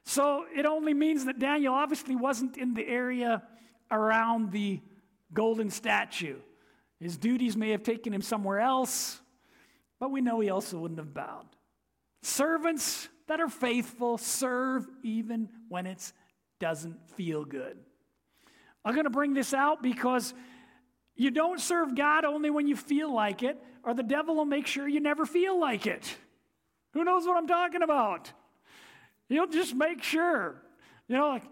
So 0.03 0.47
it 0.53 0.65
only 0.65 0.93
means 0.93 1.23
that 1.23 1.39
Daniel 1.39 1.75
obviously 1.75 2.17
wasn't 2.17 2.57
in 2.57 2.73
the 2.73 2.85
area 2.85 3.43
around 3.91 4.51
the 4.51 4.81
golden 5.33 5.69
statue. 5.69 6.37
His 6.99 7.17
duties 7.17 7.57
may 7.57 7.71
have 7.71 7.83
taken 7.83 8.13
him 8.13 8.21
somewhere 8.21 8.59
else, 8.59 9.21
but 9.99 10.11
we 10.11 10.21
know 10.21 10.39
he 10.39 10.49
also 10.49 10.79
wouldn't 10.79 10.99
have 10.99 11.13
bowed. 11.13 11.47
Servants 12.21 13.09
that 13.27 13.39
are 13.39 13.49
faithful 13.49 14.17
serve 14.17 14.87
even 15.03 15.49
when 15.67 15.87
it 15.87 16.11
doesn't 16.59 17.09
feel 17.11 17.43
good. 17.43 17.77
I'm 18.83 18.93
going 18.93 19.05
to 19.05 19.11
bring 19.11 19.33
this 19.33 19.53
out 19.53 19.81
because 19.81 20.33
you 21.15 21.31
don't 21.31 21.59
serve 21.59 21.95
God 21.95 22.25
only 22.25 22.49
when 22.49 22.67
you 22.67 22.75
feel 22.75 23.13
like 23.13 23.43
it, 23.43 23.61
or 23.83 23.93
the 23.93 24.03
devil 24.03 24.35
will 24.35 24.45
make 24.45 24.67
sure 24.67 24.87
you 24.87 24.99
never 24.99 25.25
feel 25.25 25.59
like 25.59 25.87
it. 25.87 26.15
Who 26.93 27.03
knows 27.03 27.25
what 27.25 27.37
I'm 27.37 27.47
talking 27.47 27.81
about? 27.81 28.31
He'll 29.29 29.47
just 29.47 29.73
make 29.73 30.03
sure. 30.03 30.61
You 31.07 31.17
know, 31.17 31.29
like, 31.29 31.43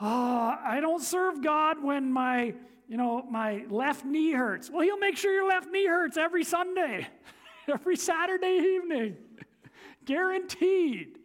oh, 0.00 0.58
I 0.64 0.80
don't 0.80 1.02
serve 1.02 1.42
God 1.42 1.82
when 1.82 2.12
my, 2.12 2.54
you 2.88 2.96
know, 2.96 3.22
my 3.30 3.64
left 3.68 4.04
knee 4.04 4.32
hurts. 4.32 4.70
Well, 4.70 4.82
he'll 4.82 4.98
make 4.98 5.16
sure 5.16 5.32
your 5.32 5.48
left 5.48 5.70
knee 5.70 5.86
hurts 5.86 6.16
every 6.16 6.44
Sunday, 6.44 7.06
every 7.68 7.96
Saturday 7.96 8.58
evening. 8.76 9.16
Guaranteed. 10.04 11.18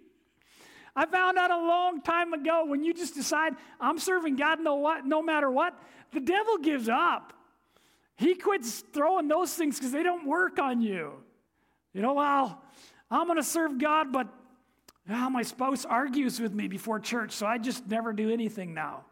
I 0.96 1.06
found 1.06 1.38
out 1.38 1.50
a 1.50 1.58
long 1.58 2.02
time 2.02 2.34
ago 2.34 2.66
when 2.66 2.84
you 2.84 2.94
just 2.94 3.16
decide, 3.16 3.54
I'm 3.80 3.98
serving 3.98 4.36
God 4.36 4.60
no, 4.60 4.76
what, 4.76 5.06
no 5.06 5.24
matter 5.24 5.50
what, 5.50 5.78
the 6.12 6.20
devil 6.20 6.58
gives 6.58 6.88
up. 6.88 7.34
He 8.16 8.36
quits 8.36 8.84
throwing 8.94 9.28
those 9.28 9.54
things 9.54 9.78
because 9.78 9.92
they 9.92 10.04
don't 10.04 10.28
work 10.28 10.60
on 10.60 10.82
you. 10.82 11.14
You 11.94 12.02
know, 12.02 12.14
well, 12.14 12.62
I'm 13.10 13.26
going 13.26 13.38
to 13.38 13.44
serve 13.44 13.78
God, 13.80 14.12
but 14.12 14.28
oh, 15.10 15.30
my 15.30 15.44
spouse 15.44 15.86
argues 15.86 16.40
with 16.40 16.54
me 16.54 16.68
before 16.68 17.00
church, 17.00 17.32
so 17.32 17.46
I 17.46 17.58
just 17.58 17.88
never 17.88 18.14
do 18.14 18.30
anything 18.30 18.74
now. 18.74 19.06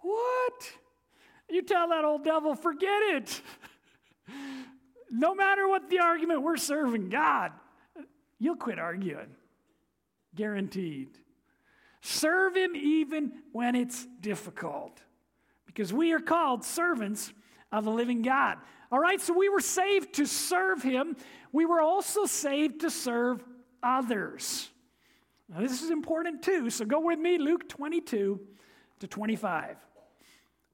What? 0.00 0.72
You 1.48 1.62
tell 1.62 1.88
that 1.88 2.04
old 2.04 2.24
devil, 2.24 2.54
forget 2.54 3.02
it. 3.02 3.42
no 5.10 5.34
matter 5.34 5.68
what 5.68 5.88
the 5.88 6.00
argument, 6.00 6.42
we're 6.42 6.56
serving 6.56 7.08
God. 7.08 7.52
You'll 8.38 8.56
quit 8.56 8.78
arguing. 8.78 9.34
Guaranteed. 10.34 11.08
Serve 12.02 12.56
him 12.56 12.76
even 12.76 13.32
when 13.52 13.74
it's 13.74 14.06
difficult. 14.20 15.00
Because 15.66 15.92
we 15.92 16.12
are 16.12 16.20
called 16.20 16.64
servants 16.64 17.32
of 17.72 17.84
the 17.84 17.90
living 17.90 18.22
God. 18.22 18.58
All 18.92 19.00
right, 19.00 19.20
so 19.20 19.36
we 19.36 19.48
were 19.48 19.60
saved 19.60 20.14
to 20.14 20.26
serve 20.26 20.82
him. 20.82 21.16
We 21.52 21.66
were 21.66 21.80
also 21.80 22.26
saved 22.26 22.82
to 22.82 22.90
serve 22.90 23.42
others. 23.82 24.70
Now, 25.48 25.60
this 25.60 25.82
is 25.82 25.90
important 25.90 26.42
too, 26.42 26.70
so 26.70 26.84
go 26.84 27.00
with 27.00 27.18
me, 27.18 27.38
Luke 27.38 27.68
22 27.68 28.40
to 29.00 29.06
25. 29.06 29.76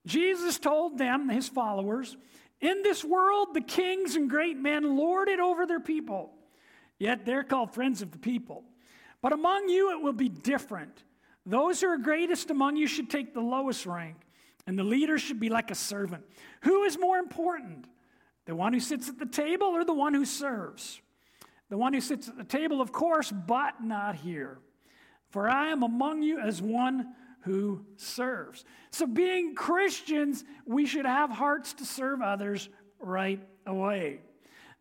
Jesus 0.06 0.58
told 0.58 0.98
them, 0.98 1.28
his 1.28 1.48
followers, 1.48 2.16
In 2.60 2.82
this 2.82 3.04
world, 3.04 3.48
the 3.52 3.60
kings 3.60 4.16
and 4.16 4.30
great 4.30 4.56
men 4.56 4.96
lord 4.96 5.28
it 5.28 5.40
over 5.40 5.66
their 5.66 5.80
people, 5.80 6.32
yet 6.98 7.26
they're 7.26 7.44
called 7.44 7.74
friends 7.74 8.02
of 8.02 8.12
the 8.12 8.18
people. 8.18 8.64
But 9.20 9.32
among 9.32 9.68
you 9.68 9.92
it 9.92 10.02
will 10.02 10.12
be 10.12 10.28
different. 10.28 11.04
Those 11.44 11.80
who 11.80 11.88
are 11.88 11.98
greatest 11.98 12.50
among 12.50 12.76
you 12.76 12.86
should 12.86 13.10
take 13.10 13.34
the 13.34 13.40
lowest 13.40 13.84
rank, 13.84 14.16
and 14.66 14.78
the 14.78 14.84
leader 14.84 15.18
should 15.18 15.38
be 15.38 15.48
like 15.48 15.70
a 15.70 15.74
servant. 15.74 16.24
Who 16.62 16.84
is 16.84 16.98
more 16.98 17.18
important, 17.18 17.86
the 18.46 18.54
one 18.54 18.72
who 18.72 18.80
sits 18.80 19.08
at 19.08 19.18
the 19.18 19.26
table 19.26 19.68
or 19.68 19.84
the 19.84 19.92
one 19.92 20.14
who 20.14 20.24
serves? 20.24 21.00
The 21.72 21.78
one 21.78 21.94
who 21.94 22.02
sits 22.02 22.28
at 22.28 22.36
the 22.36 22.44
table, 22.44 22.82
of 22.82 22.92
course, 22.92 23.32
but 23.32 23.82
not 23.82 24.14
here. 24.14 24.58
For 25.30 25.48
I 25.48 25.68
am 25.68 25.82
among 25.82 26.22
you 26.22 26.38
as 26.38 26.60
one 26.60 27.14
who 27.44 27.86
serves. 27.96 28.66
So, 28.90 29.06
being 29.06 29.54
Christians, 29.54 30.44
we 30.66 30.84
should 30.84 31.06
have 31.06 31.30
hearts 31.30 31.72
to 31.72 31.86
serve 31.86 32.20
others 32.20 32.68
right 33.00 33.40
away. 33.64 34.20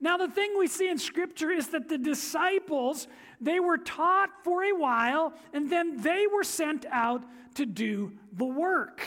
Now, 0.01 0.17
the 0.17 0.27
thing 0.27 0.55
we 0.59 0.67
see 0.67 0.89
in 0.89 0.97
Scripture 0.97 1.49
is 1.49 1.69
that 1.69 1.87
the 1.87 1.97
disciples, 1.97 3.07
they 3.39 3.61
were 3.61 3.77
taught 3.77 4.43
for 4.43 4.61
a 4.65 4.73
while, 4.73 5.31
and 5.53 5.69
then 5.69 6.01
they 6.01 6.27
were 6.27 6.43
sent 6.43 6.85
out 6.91 7.23
to 7.55 7.65
do 7.65 8.11
the 8.33 8.43
work. 8.43 9.01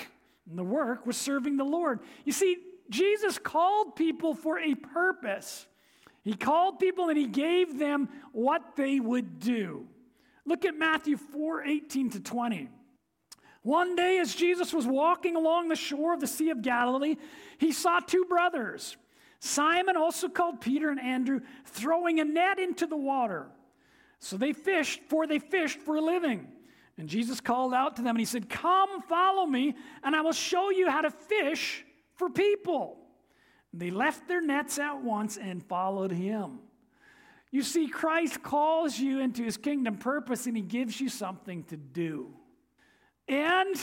And 0.49 0.59
the 0.59 0.65
work 0.65 1.05
was 1.05 1.19
serving 1.19 1.59
the 1.59 1.65
Lord. 1.65 2.01
You 2.25 2.33
see, 2.33 2.57
Jesus 2.89 3.37
called 3.37 3.95
people 3.95 4.35
for 4.35 4.59
a 4.59 4.75
purpose. 4.75 5.67
He 6.25 6.35
called 6.35 6.79
people 6.79 7.11
and 7.11 7.19
he 7.19 7.27
gave 7.27 7.79
them 7.79 8.09
what 8.33 8.77
they 8.77 8.99
would 8.99 9.39
do. 9.39 9.87
Look 10.47 10.65
at 10.65 10.75
Matthew 10.75 11.17
4 11.19 11.65
18 11.65 12.11
to 12.11 12.21
20. 12.21 12.69
One 13.63 13.95
day, 13.97 14.19
as 14.19 14.35
Jesus 14.35 14.75
was 14.75 14.87
walking 14.87 15.37
along 15.37 15.69
the 15.69 15.77
shore 15.77 16.13
of 16.13 16.21
the 16.21 16.27
Sea 16.27 16.51
of 16.51 16.61
Galilee, 16.61 17.17
he 17.59 17.73
saw 17.73 18.01
two 18.01 18.27
brothers, 18.27 18.97
Simon, 19.41 19.97
also 19.97 20.29
called 20.29 20.61
Peter, 20.61 20.91
and 20.91 21.01
Andrew, 21.01 21.41
throwing 21.67 22.21
a 22.21 22.25
net 22.25 22.59
into 22.59 22.87
the 22.87 22.97
water. 22.97 23.47
So 24.19 24.37
they 24.37 24.53
fished, 24.53 25.01
for 25.09 25.27
they 25.27 25.39
fished 25.39 25.81
for 25.81 25.97
a 25.97 26.01
living. 26.01 26.49
And 26.97 27.09
Jesus 27.09 27.41
called 27.41 27.75
out 27.75 27.97
to 27.97 28.03
them 28.03 28.11
and 28.11 28.21
he 28.21 28.27
said, 28.27 28.49
Come, 28.49 29.03
follow 29.03 29.47
me, 29.47 29.75
and 30.03 30.15
I 30.15 30.21
will 30.21 30.33
show 30.33 30.71
you 30.71 30.91
how 30.91 31.01
to 31.01 31.11
fish 31.11 31.85
for 32.15 32.31
people. 32.31 33.04
They 33.77 33.91
left 33.91 34.29
their 34.29 34.41
nets 34.41 34.79
at 34.79 35.03
once 35.03 35.37
and 35.37 35.63
followed 35.63 36.13
him. 36.13 36.61
You 37.51 37.63
see, 37.63 37.89
Christ 37.89 38.43
calls 38.43 38.99
you 38.99 39.21
into 39.21 39.43
his 39.43 39.57
kingdom 39.57 39.97
purpose 39.97 40.47
and 40.47 40.57
he 40.57 40.63
gives 40.63 41.01
you 41.01 41.09
something 41.09 41.65
to 41.65 41.77
do. 41.77 42.35
And 43.29 43.77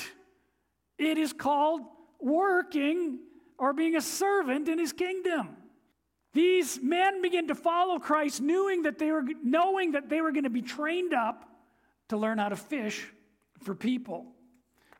it 0.98 1.18
is 1.18 1.34
called 1.34 1.82
working 2.20 3.20
or 3.58 3.74
being 3.74 3.96
a 3.96 4.02
servant 4.02 4.68
in 4.68 4.80
his 4.80 4.94
kingdom. 4.94 5.58
These 6.34 6.80
men 6.82 7.22
begin 7.22 7.48
to 7.50 7.56
follow 7.56 8.00
Christ, 8.00 8.42
knowing 8.42 8.84
that 8.84 8.98
they 8.98 9.12
were, 9.12 9.24
knowing 9.44 9.92
that 9.92 10.10
they 10.10 10.22
were 10.22 10.32
going 10.32 10.46
to 10.46 10.50
be 10.50 10.62
trained 10.62 11.14
up 11.14 11.50
to 12.10 12.18
learn 12.18 12.38
how 12.38 12.50
to 12.50 12.56
fish 12.56 13.08
for 13.62 13.76
people. 13.76 14.26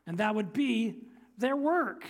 And 0.06 0.18
that 0.18 0.34
would 0.34 0.52
be 0.52 0.96
their 1.38 1.56
work. 1.56 2.04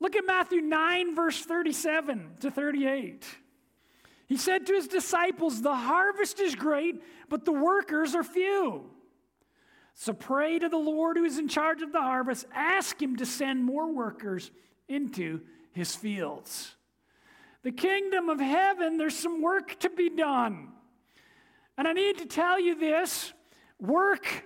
Look 0.00 0.16
at 0.16 0.26
Matthew 0.26 0.60
9, 0.60 1.14
verse 1.14 1.42
37 1.42 2.36
to 2.40 2.50
38. 2.50 3.24
He 4.26 4.36
said 4.36 4.66
to 4.66 4.74
his 4.74 4.88
disciples, 4.88 5.62
The 5.62 5.74
harvest 5.74 6.40
is 6.40 6.54
great, 6.54 7.02
but 7.28 7.44
the 7.44 7.52
workers 7.52 8.14
are 8.14 8.24
few. 8.24 8.90
So 9.94 10.12
pray 10.12 10.58
to 10.58 10.68
the 10.68 10.76
Lord 10.76 11.16
who 11.16 11.24
is 11.24 11.38
in 11.38 11.48
charge 11.48 11.80
of 11.80 11.92
the 11.92 12.02
harvest. 12.02 12.44
Ask 12.54 13.00
him 13.00 13.16
to 13.16 13.26
send 13.26 13.64
more 13.64 13.90
workers 13.90 14.50
into 14.88 15.40
his 15.72 15.96
fields. 15.96 16.74
The 17.62 17.72
kingdom 17.72 18.28
of 18.28 18.38
heaven, 18.38 18.98
there's 18.98 19.16
some 19.16 19.40
work 19.40 19.78
to 19.80 19.88
be 19.88 20.10
done. 20.10 20.68
And 21.78 21.88
I 21.88 21.92
need 21.92 22.18
to 22.18 22.26
tell 22.26 22.60
you 22.60 22.78
this 22.78 23.32
work 23.80 24.44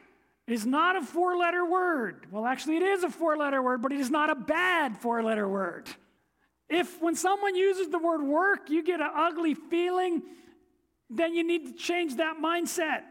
is 0.53 0.67
not 0.67 0.97
a 0.97 1.03
four 1.03 1.37
letter 1.37 1.65
word. 1.65 2.27
Well, 2.31 2.47
actually, 2.47 2.77
it 2.77 2.83
is 2.83 3.05
a 3.05 3.11
four 3.11 3.37
letter 3.37 3.63
word, 3.63 3.83
but 3.83 3.93
it 3.93 4.01
is 4.01 4.11
not 4.11 4.31
a 4.31 4.35
bad 4.35 4.97
four 4.97 5.23
letter 5.23 5.49
word. 5.49 5.89
If 6.69 7.01
when 7.03 7.17
someone 7.17 7.57
uses 7.57 7.89
the 7.89 7.99
word 7.99 8.23
work, 8.23 8.71
you 8.71 8.83
get 8.83 9.01
an 9.01 9.11
ugly 9.15 9.55
feeling, 9.55 10.23
then 11.09 11.35
you 11.35 11.45
need 11.45 11.67
to 11.67 11.73
change 11.73 12.17
that 12.17 12.37
mindset. 12.43 13.03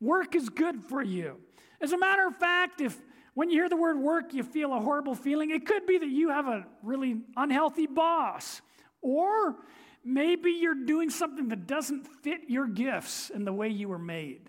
Work 0.00 0.34
is 0.34 0.48
good 0.48 0.82
for 0.82 1.02
you. 1.02 1.36
As 1.80 1.92
a 1.92 1.98
matter 1.98 2.26
of 2.26 2.36
fact, 2.36 2.80
if 2.80 2.96
when 3.34 3.50
you 3.50 3.56
hear 3.56 3.68
the 3.68 3.76
word 3.76 3.98
work, 3.98 4.32
you 4.32 4.42
feel 4.42 4.72
a 4.72 4.80
horrible 4.80 5.14
feeling, 5.14 5.50
it 5.50 5.66
could 5.66 5.86
be 5.86 5.98
that 5.98 6.08
you 6.08 6.30
have 6.30 6.46
a 6.46 6.66
really 6.82 7.18
unhealthy 7.36 7.86
boss. 7.86 8.62
Or 9.02 9.56
maybe 10.02 10.52
you're 10.52 10.86
doing 10.86 11.10
something 11.10 11.48
that 11.48 11.66
doesn't 11.66 12.06
fit 12.22 12.48
your 12.48 12.66
gifts 12.66 13.30
and 13.32 13.46
the 13.46 13.52
way 13.52 13.68
you 13.68 13.88
were 13.88 13.98
made. 13.98 14.48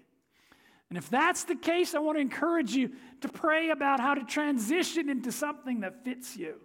And 0.89 0.97
if 0.97 1.09
that's 1.09 1.43
the 1.43 1.55
case, 1.55 1.93
I 1.95 1.99
want 1.99 2.17
to 2.17 2.21
encourage 2.21 2.73
you 2.73 2.91
to 3.21 3.27
pray 3.27 3.71
about 3.71 3.99
how 3.99 4.13
to 4.13 4.23
transition 4.23 5.09
into 5.09 5.31
something 5.31 5.81
that 5.81 6.05
fits 6.05 6.37
you. 6.37 6.55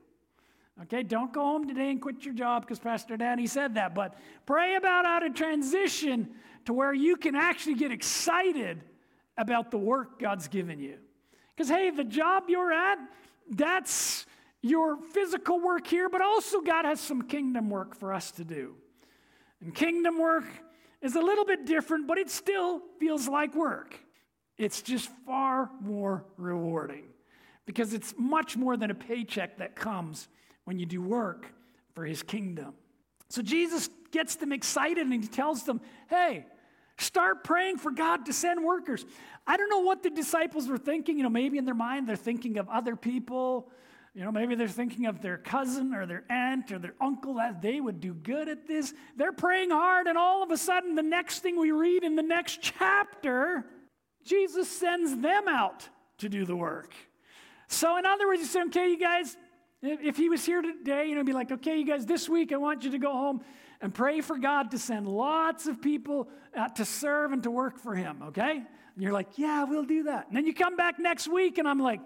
Okay, 0.83 1.03
don't 1.03 1.33
go 1.33 1.43
home 1.43 1.69
today 1.69 1.91
and 1.91 2.01
quit 2.01 2.25
your 2.25 2.35
job 2.35 2.63
because 2.63 2.79
Pastor 2.79 3.17
Danny 3.17 3.47
said 3.47 3.75
that, 3.75 3.95
but 3.95 4.15
pray 4.47 4.77
about 4.77 5.05
how 5.05 5.19
to 5.19 5.31
transition 5.31 6.31
to 6.65 6.73
where 6.73 6.95
you 6.95 7.17
can 7.17 7.35
actually 7.35 7.75
get 7.75 7.93
excited 7.93 8.83
about 9.37 9.71
the 9.71 9.79
work 9.79 10.19
God's 10.19 10.49
given 10.49 10.79
you. 10.79 10.99
Because, 11.55 11.69
hey, 11.69 11.91
the 11.91 12.05
job 12.05 12.45
you're 12.49 12.73
at, 12.73 12.99
that's 13.51 14.25
your 14.63 14.97
physical 14.97 15.61
work 15.61 15.87
here, 15.87 16.09
but 16.09 16.23
also 16.23 16.61
God 16.61 16.85
has 16.85 17.01
some 17.01 17.23
kingdom 17.23 17.69
work 17.69 17.95
for 17.95 18.13
us 18.13 18.31
to 18.33 18.45
do. 18.45 18.75
And 19.61 19.75
kingdom 19.75 20.19
work 20.19 20.47
is 21.03 21.17
a 21.17 21.21
little 21.21 21.45
bit 21.45 21.67
different, 21.67 22.07
but 22.07 22.17
it 22.17 22.31
still 22.31 22.81
feels 22.99 23.29
like 23.29 23.55
work. 23.55 23.99
It's 24.59 24.83
just 24.83 25.11
far 25.27 25.71
more 25.81 26.25
rewarding 26.37 27.05
because 27.67 27.95
it's 27.95 28.15
much 28.19 28.57
more 28.57 28.77
than 28.77 28.91
a 28.91 28.95
paycheck 28.95 29.59
that 29.59 29.77
comes 29.77 30.29
when 30.65 30.79
you 30.79 30.87
do 30.87 31.03
work 31.03 31.53
for 31.95 32.05
his 32.05 32.23
kingdom. 32.23 32.75
So 33.29 33.43
Jesus 33.43 33.89
gets 34.11 34.37
them 34.37 34.53
excited 34.53 35.07
and 35.07 35.23
he 35.23 35.29
tells 35.29 35.65
them, 35.65 35.81
hey, 36.09 36.47
Start 36.99 37.43
praying 37.43 37.79
for 37.79 37.91
God 37.91 38.27
to 38.27 38.33
send 38.33 38.63
workers. 38.63 39.05
I 39.47 39.57
don't 39.57 39.69
know 39.69 39.81
what 39.81 40.03
the 40.03 40.11
disciples 40.11 40.69
were 40.69 40.79
thinking. 40.79 41.17
You 41.17 41.25
know, 41.25 41.31
maybe 41.31 41.59
in 41.59 41.65
their 41.65 41.75
mind 41.75 42.09
they're 42.09 42.17
thinking 42.17 42.59
of 42.59 42.69
other 42.69 42.97
people. 42.97 43.71
You 44.15 44.25
know, 44.25 44.31
maybe 44.31 44.55
they're 44.55 44.69
thinking 44.69 45.07
of 45.07 45.23
their 45.23 45.39
cousin 45.39 45.95
or 45.95 46.07
their 46.07 46.25
aunt 46.29 46.71
or 46.71 46.79
their 46.79 46.95
uncle 47.01 47.35
that 47.35 47.63
they 47.63 47.81
would 47.81 47.99
do 47.99 48.13
good 48.13 48.49
at 48.49 48.69
this. 48.69 48.93
They're 49.17 49.33
praying 49.33 49.71
hard, 49.71 50.07
and 50.07 50.19
all 50.19 50.43
of 50.43 50.51
a 50.51 50.59
sudden, 50.59 50.95
the 50.95 51.03
next 51.03 51.39
thing 51.39 51.59
we 51.59 51.73
read 51.73 52.05
in 52.05 52.15
the 52.15 52.23
next 52.23 52.61
chapter, 52.61 53.65
Jesus 54.25 54.69
sends 54.69 55.17
them 55.17 55.49
out 55.49 55.89
to 56.19 56.29
do 56.29 56.45
the 56.45 56.57
work. 56.57 56.95
So, 57.67 57.97
in 57.97 58.07
other 58.07 58.27
words, 58.27 58.41
he 58.41 58.47
said, 58.47 58.67
okay, 58.67 58.89
you 58.89 58.99
guys, 58.99 59.37
if 59.83 60.17
he 60.17 60.29
was 60.29 60.45
here 60.45 60.63
today, 60.63 61.09
you 61.09 61.15
know, 61.15 61.25
be 61.25 61.33
like, 61.33 61.51
okay, 61.51 61.79
you 61.79 61.87
guys, 61.87 62.07
this 62.07 62.29
week 62.29 62.53
I 62.53 62.57
want 62.57 62.85
you 62.85 62.91
to 62.91 62.99
go 62.99 63.13
home 63.13 63.43
and 63.81 63.93
pray 63.93 64.21
for 64.21 64.39
God 64.39 64.71
to 64.71 64.79
send 64.79 65.09
lots 65.09 65.67
of 65.67 65.83
people 65.83 66.29
uh, 66.57 66.69
to 66.69 66.85
serve 66.85 67.33
and 67.33 67.43
to 67.43 67.51
work 67.51 67.79
for 67.79 67.95
Him, 67.95 68.23
okay? 68.29 68.57
And 68.59 69.03
you're 69.03 69.13
like, 69.13 69.39
yeah, 69.39 69.65
we'll 69.65 69.85
do 69.85 70.05
that. 70.05 70.29
And 70.29 70.37
then 70.37 70.47
you 70.47 70.55
come 70.55 70.77
back 70.77 70.99
next 70.99 71.27
week, 71.29 71.59
and 71.59 71.67
I'm 71.67 71.81
like, 71.81 72.01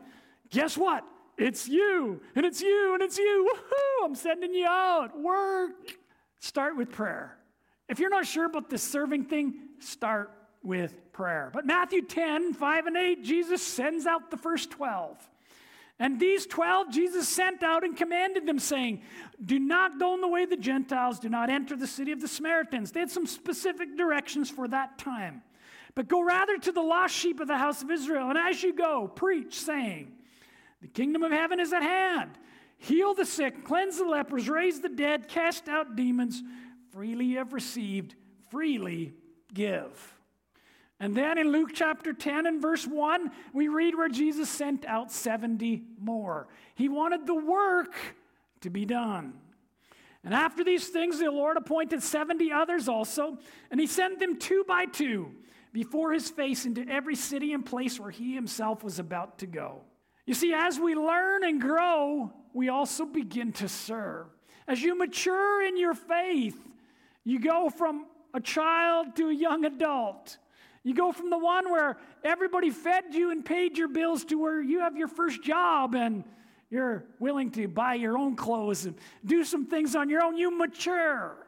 guess 0.51 0.79
what? 0.79 1.05
It's 1.37 1.69
you, 1.69 2.23
and 2.35 2.47
it's 2.47 2.63
you, 2.63 2.95
and 2.95 3.03
it's 3.03 3.19
you. 3.19 3.51
Woohoo! 3.53 4.07
I'm 4.07 4.15
sending 4.15 4.55
you 4.55 4.67
out. 4.67 5.19
Work. 5.21 5.97
Start 6.41 6.77
with 6.77 6.91
prayer. 6.91 7.37
If 7.89 7.99
you're 7.99 8.11
not 8.11 8.27
sure 8.27 8.47
about 8.47 8.71
the 8.71 8.79
serving 8.79 9.25
thing, 9.25 9.55
start 9.79 10.31
with 10.67 11.13
prayer. 11.13 11.51
But 11.55 11.65
Matthew 11.65 12.03
10, 12.03 12.53
5 12.55 12.87
and 12.87 12.97
8, 12.97 13.25
Jesus 13.25 13.63
sends 13.63 14.05
out 14.05 14.31
the 14.31 14.37
first 14.37 14.71
12. 14.73 15.17
And 15.99 16.21
these 16.21 16.45
12 16.45 16.91
Jesus 16.91 17.29
sent 17.29 17.63
out 17.63 17.85
and 17.85 17.97
commanded 17.97 18.47
them, 18.47 18.59
saying, 18.59 19.01
Do 19.43 19.59
not 19.59 19.99
go 19.99 20.15
in 20.15 20.21
the 20.21 20.29
way 20.29 20.43
of 20.43 20.51
the 20.51 20.57
Gentiles, 20.57 21.19
do 21.21 21.29
not 21.29 21.49
enter 21.49 21.77
the 21.77 21.87
city 21.87 22.13
of 22.13 22.21
the 22.21 22.29
Samaritans. 22.29 22.93
They 22.93 23.01
had 23.01 23.11
some 23.11 23.27
specific 23.27 23.97
directions 23.97 24.51
for 24.51 24.69
that 24.69 24.99
time. 24.99 25.43
But 25.95 26.09
go 26.09 26.23
rather 26.23 26.59
to 26.59 26.73
the 26.73 26.83
lost 26.83 27.15
sheep 27.15 27.41
of 27.41 27.49
the 27.49 27.57
house 27.57 27.83
of 27.83 27.91
Israel. 27.91 28.29
And 28.29 28.37
as 28.37 28.63
you 28.63 28.75
go, 28.75 29.09
preach, 29.09 29.55
saying, 29.55 30.13
The 30.83 30.89
kingdom 30.89 31.23
of 31.23 31.33
heaven 31.33 31.61
is 31.61 31.73
at 31.73 31.83
hand. 31.83 32.33
Heal 32.77 33.15
the 33.15 33.25
sick, 33.25 33.65
cleanse 33.65 33.97
the 33.97 34.05
lepers, 34.05 34.51
raise 34.51 34.81
the 34.81 34.91
dead, 34.91 35.29
cast 35.29 35.69
out 35.69 35.97
demons. 35.97 36.43
Freely 36.91 37.25
you 37.25 37.39
have 37.39 37.55
received, 37.55 38.17
freely 38.51 39.15
give. 39.55 40.16
And 40.99 41.15
then 41.15 41.37
in 41.37 41.53
Luke 41.53 41.71
chapter 41.75 42.13
10 42.13 42.47
and 42.47 42.63
verse 42.63 42.87
1, 42.87 43.31
we 43.53 43.69
read 43.69 43.95
where 43.95 44.09
Jesus 44.09 44.49
sent 44.49 44.87
out 44.87 45.13
70 45.13 45.83
more. 46.01 46.49
He 46.75 46.89
wanted 46.89 47.27
the 47.27 47.35
work 47.35 47.95
to 48.63 48.71
be 48.71 48.87
done. 48.87 49.35
And 50.25 50.35
after 50.35 50.65
these 50.65 50.89
things, 50.89 51.19
the 51.19 51.31
Lord 51.31 51.57
appointed 51.57 52.03
70 52.03 52.51
others 52.51 52.89
also, 52.89 53.39
and 53.71 53.79
he 53.79 53.87
sent 53.87 54.19
them 54.19 54.39
two 54.39 54.65
by 54.67 54.87
two 54.87 55.31
before 55.73 56.13
his 56.13 56.31
face 56.31 56.65
into 56.65 56.89
every 56.89 57.15
city 57.15 57.53
and 57.53 57.65
place 57.65 58.01
where 58.01 58.11
he 58.11 58.35
himself 58.35 58.83
was 58.83 58.99
about 58.99 59.39
to 59.41 59.47
go. 59.47 59.83
You 60.25 60.35
see, 60.35 60.53
as 60.55 60.81
we 60.81 60.95
learn 60.95 61.45
and 61.45 61.61
grow, 61.61 62.33
we 62.55 62.71
also 62.71 63.05
begin 63.05 63.53
to 63.53 63.69
serve. 63.69 64.27
As 64.67 64.83
you 64.83 64.99
mature 64.99 65.65
in 65.65 65.77
your 65.77 65.95
faith, 65.95 66.59
you 67.23 67.39
go 67.39 67.69
from 67.71 68.07
a 68.35 68.41
child 68.41 69.15
to 69.17 69.29
a 69.29 69.35
young 69.35 69.65
adult. 69.65 70.39
You 70.87 70.95
go 70.95 71.11
from 71.11 71.31
the 71.31 71.39
one 71.39 71.69
where 71.69 71.97
everybody 72.23 72.71
fed 72.71 73.07
you 73.11 73.33
and 73.33 73.45
paid 73.45 73.77
your 73.77 73.89
bills 73.89 74.25
to 74.27 74.37
where 74.37 74.63
you 74.63 74.79
have 74.83 74.97
your 74.97 75.09
first 75.09 75.43
job 75.43 75.97
and 75.97 76.23
you're 76.71 77.03
willing 77.19 77.51
to 77.51 77.67
buy 77.67 77.95
your 77.95 78.17
own 78.17 78.37
clothes 78.37 78.87
and 78.87 78.95
do 79.25 79.43
some 79.43 79.67
things 79.67 79.97
on 79.97 80.09
your 80.09 80.23
own. 80.23 80.37
You 80.37 80.57
mature. 80.57 81.45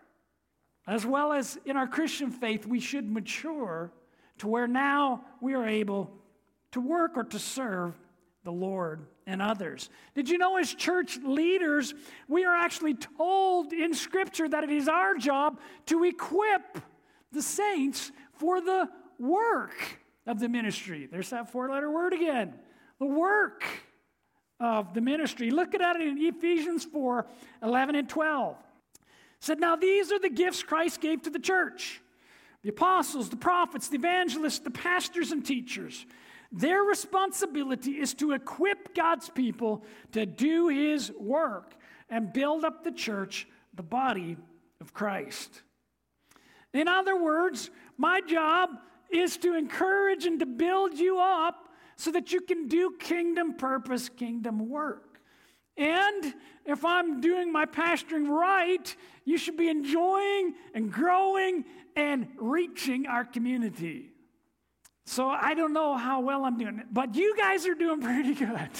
As 0.88 1.06
well 1.06 1.32
as 1.32 1.56
in 1.64 1.76
our 1.76 1.86
Christian 1.86 2.32
faith, 2.32 2.66
we 2.66 2.80
should 2.80 3.08
mature 3.08 3.92
to 4.38 4.48
where 4.48 4.66
now 4.66 5.24
we 5.40 5.54
are 5.54 5.68
able 5.68 6.10
to 6.72 6.80
work 6.80 7.12
or 7.14 7.22
to 7.22 7.38
serve 7.38 7.94
the 8.42 8.50
Lord 8.50 9.06
and 9.24 9.40
others. 9.40 9.88
Did 10.16 10.28
you 10.28 10.38
know, 10.38 10.56
as 10.56 10.74
church 10.74 11.16
leaders, 11.22 11.94
we 12.26 12.44
are 12.44 12.56
actually 12.56 12.94
told 12.94 13.72
in 13.72 13.94
Scripture 13.94 14.48
that 14.48 14.64
it 14.64 14.70
is 14.70 14.88
our 14.88 15.14
job 15.14 15.60
to 15.86 16.02
equip 16.02 16.80
the 17.30 17.42
saints 17.42 18.10
for 18.32 18.60
the 18.60 18.88
work 19.18 19.98
of 20.26 20.40
the 20.40 20.48
ministry. 20.48 21.08
There's 21.10 21.30
that 21.30 21.50
four 21.50 21.70
letter 21.70 21.90
word 21.90 22.12
again. 22.12 22.54
The 22.98 23.06
work 23.06 23.64
of 24.60 24.94
the 24.94 25.00
ministry. 25.00 25.50
Look 25.50 25.74
at 25.74 25.96
it 25.96 26.02
in 26.02 26.18
Ephesians 26.18 26.84
4 26.84 27.26
11 27.62 27.94
and 27.94 28.08
12. 28.08 28.56
It 28.56 29.00
said, 29.40 29.60
Now 29.60 29.76
these 29.76 30.12
are 30.12 30.18
the 30.18 30.30
gifts 30.30 30.62
Christ 30.62 31.00
gave 31.00 31.22
to 31.22 31.30
the 31.30 31.38
church 31.38 32.00
the 32.62 32.70
apostles, 32.70 33.28
the 33.30 33.36
prophets, 33.36 33.88
the 33.88 33.96
evangelists, 33.96 34.58
the 34.58 34.70
pastors, 34.70 35.30
and 35.30 35.46
teachers. 35.46 36.04
Their 36.50 36.82
responsibility 36.82 37.92
is 37.92 38.14
to 38.14 38.32
equip 38.32 38.94
God's 38.94 39.28
people 39.28 39.84
to 40.12 40.26
do 40.26 40.68
his 40.68 41.12
work 41.18 41.74
and 42.10 42.32
build 42.32 42.64
up 42.64 42.84
the 42.84 42.90
church, 42.90 43.46
the 43.74 43.82
body 43.82 44.36
of 44.80 44.92
Christ. 44.92 45.62
In 46.72 46.88
other 46.88 47.16
words, 47.20 47.70
my 47.96 48.20
job 48.20 48.70
is 49.10 49.36
to 49.38 49.54
encourage 49.54 50.26
and 50.26 50.38
to 50.40 50.46
build 50.46 50.98
you 50.98 51.18
up 51.18 51.68
so 51.96 52.12
that 52.12 52.32
you 52.32 52.40
can 52.40 52.68
do 52.68 52.94
kingdom 52.98 53.54
purpose, 53.54 54.08
kingdom 54.08 54.68
work. 54.68 55.20
And 55.76 56.34
if 56.64 56.84
I'm 56.84 57.20
doing 57.20 57.52
my 57.52 57.64
pastoring 57.64 58.28
right, 58.28 58.94
you 59.24 59.38
should 59.38 59.56
be 59.56 59.68
enjoying 59.68 60.54
and 60.74 60.92
growing 60.92 61.64
and 61.94 62.28
reaching 62.36 63.06
our 63.06 63.24
community. 63.24 64.10
So 65.06 65.28
I 65.28 65.54
don't 65.54 65.72
know 65.72 65.96
how 65.96 66.20
well 66.20 66.44
I'm 66.44 66.58
doing, 66.58 66.80
it, 66.80 66.86
but 66.92 67.14
you 67.14 67.36
guys 67.36 67.66
are 67.66 67.74
doing 67.74 68.00
pretty 68.02 68.34
good. 68.34 68.70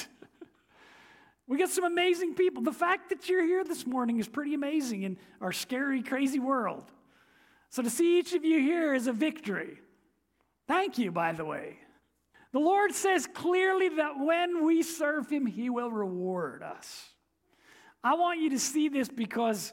we 1.47 1.57
got 1.57 1.71
some 1.71 1.85
amazing 1.85 2.35
people. 2.35 2.63
The 2.63 2.73
fact 2.73 3.11
that 3.11 3.29
you're 3.29 3.45
here 3.45 3.65
this 3.65 3.87
morning 3.87 4.19
is 4.19 4.29
pretty 4.29 4.55
amazing 4.55 5.05
in 5.05 5.17
our 5.41 5.53
scary, 5.53 6.03
crazy 6.03 6.41
world. 6.41 6.91
So 7.71 7.83
to 7.83 7.91
see 7.91 8.19
each 8.19 8.35
of 8.35 8.45
you 8.45 8.59
here 8.61 8.93
is 8.95 9.07
a 9.07 9.13
victory. 9.13 9.79
Thank 10.69 10.99
you, 10.99 11.11
by 11.11 11.33
the 11.33 11.45
way. 11.45 11.79
The 12.53 12.61
Lord 12.61 12.95
says 12.95 13.27
clearly 13.27 13.89
that 13.89 14.19
when 14.19 14.65
we 14.65 14.83
serve 14.83 15.29
Him, 15.29 15.47
He 15.47 15.71
will 15.71 15.91
reward 15.91 16.63
us. 16.63 17.09
I 18.05 18.15
want 18.15 18.41
you 18.41 18.51
to 18.51 18.59
see 18.59 18.89
this 18.89 19.09
because 19.09 19.73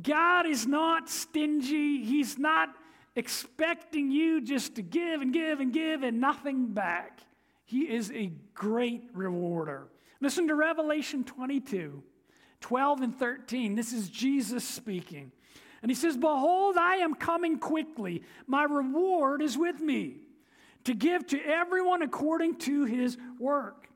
God 0.00 0.46
is 0.46 0.66
not 0.66 1.08
stingy. 1.08 2.04
He's 2.04 2.38
not 2.38 2.68
expecting 3.16 4.10
you 4.10 4.40
just 4.40 4.76
to 4.76 4.82
give 4.82 5.20
and 5.20 5.32
give 5.32 5.60
and 5.60 5.72
give 5.72 6.02
and 6.02 6.20
nothing 6.20 6.72
back. 6.72 7.20
He 7.64 7.82
is 7.82 8.12
a 8.12 8.32
great 8.52 9.08
rewarder. 9.14 9.88
Listen 10.20 10.48
to 10.48 10.54
Revelation 10.54 11.24
22 11.24 12.02
12 12.60 13.00
and 13.02 13.18
13. 13.18 13.74
This 13.74 13.92
is 13.92 14.08
Jesus 14.08 14.64
speaking. 14.64 15.32
And 15.84 15.90
he 15.90 15.94
says, 15.94 16.16
Behold, 16.16 16.78
I 16.78 16.94
am 16.96 17.12
coming 17.12 17.58
quickly. 17.58 18.22
My 18.46 18.62
reward 18.62 19.42
is 19.42 19.58
with 19.58 19.80
me 19.80 20.16
to 20.84 20.94
give 20.94 21.26
to 21.26 21.40
everyone 21.44 22.00
according 22.00 22.54
to 22.60 22.86
his 22.86 23.18
work. 23.38 23.90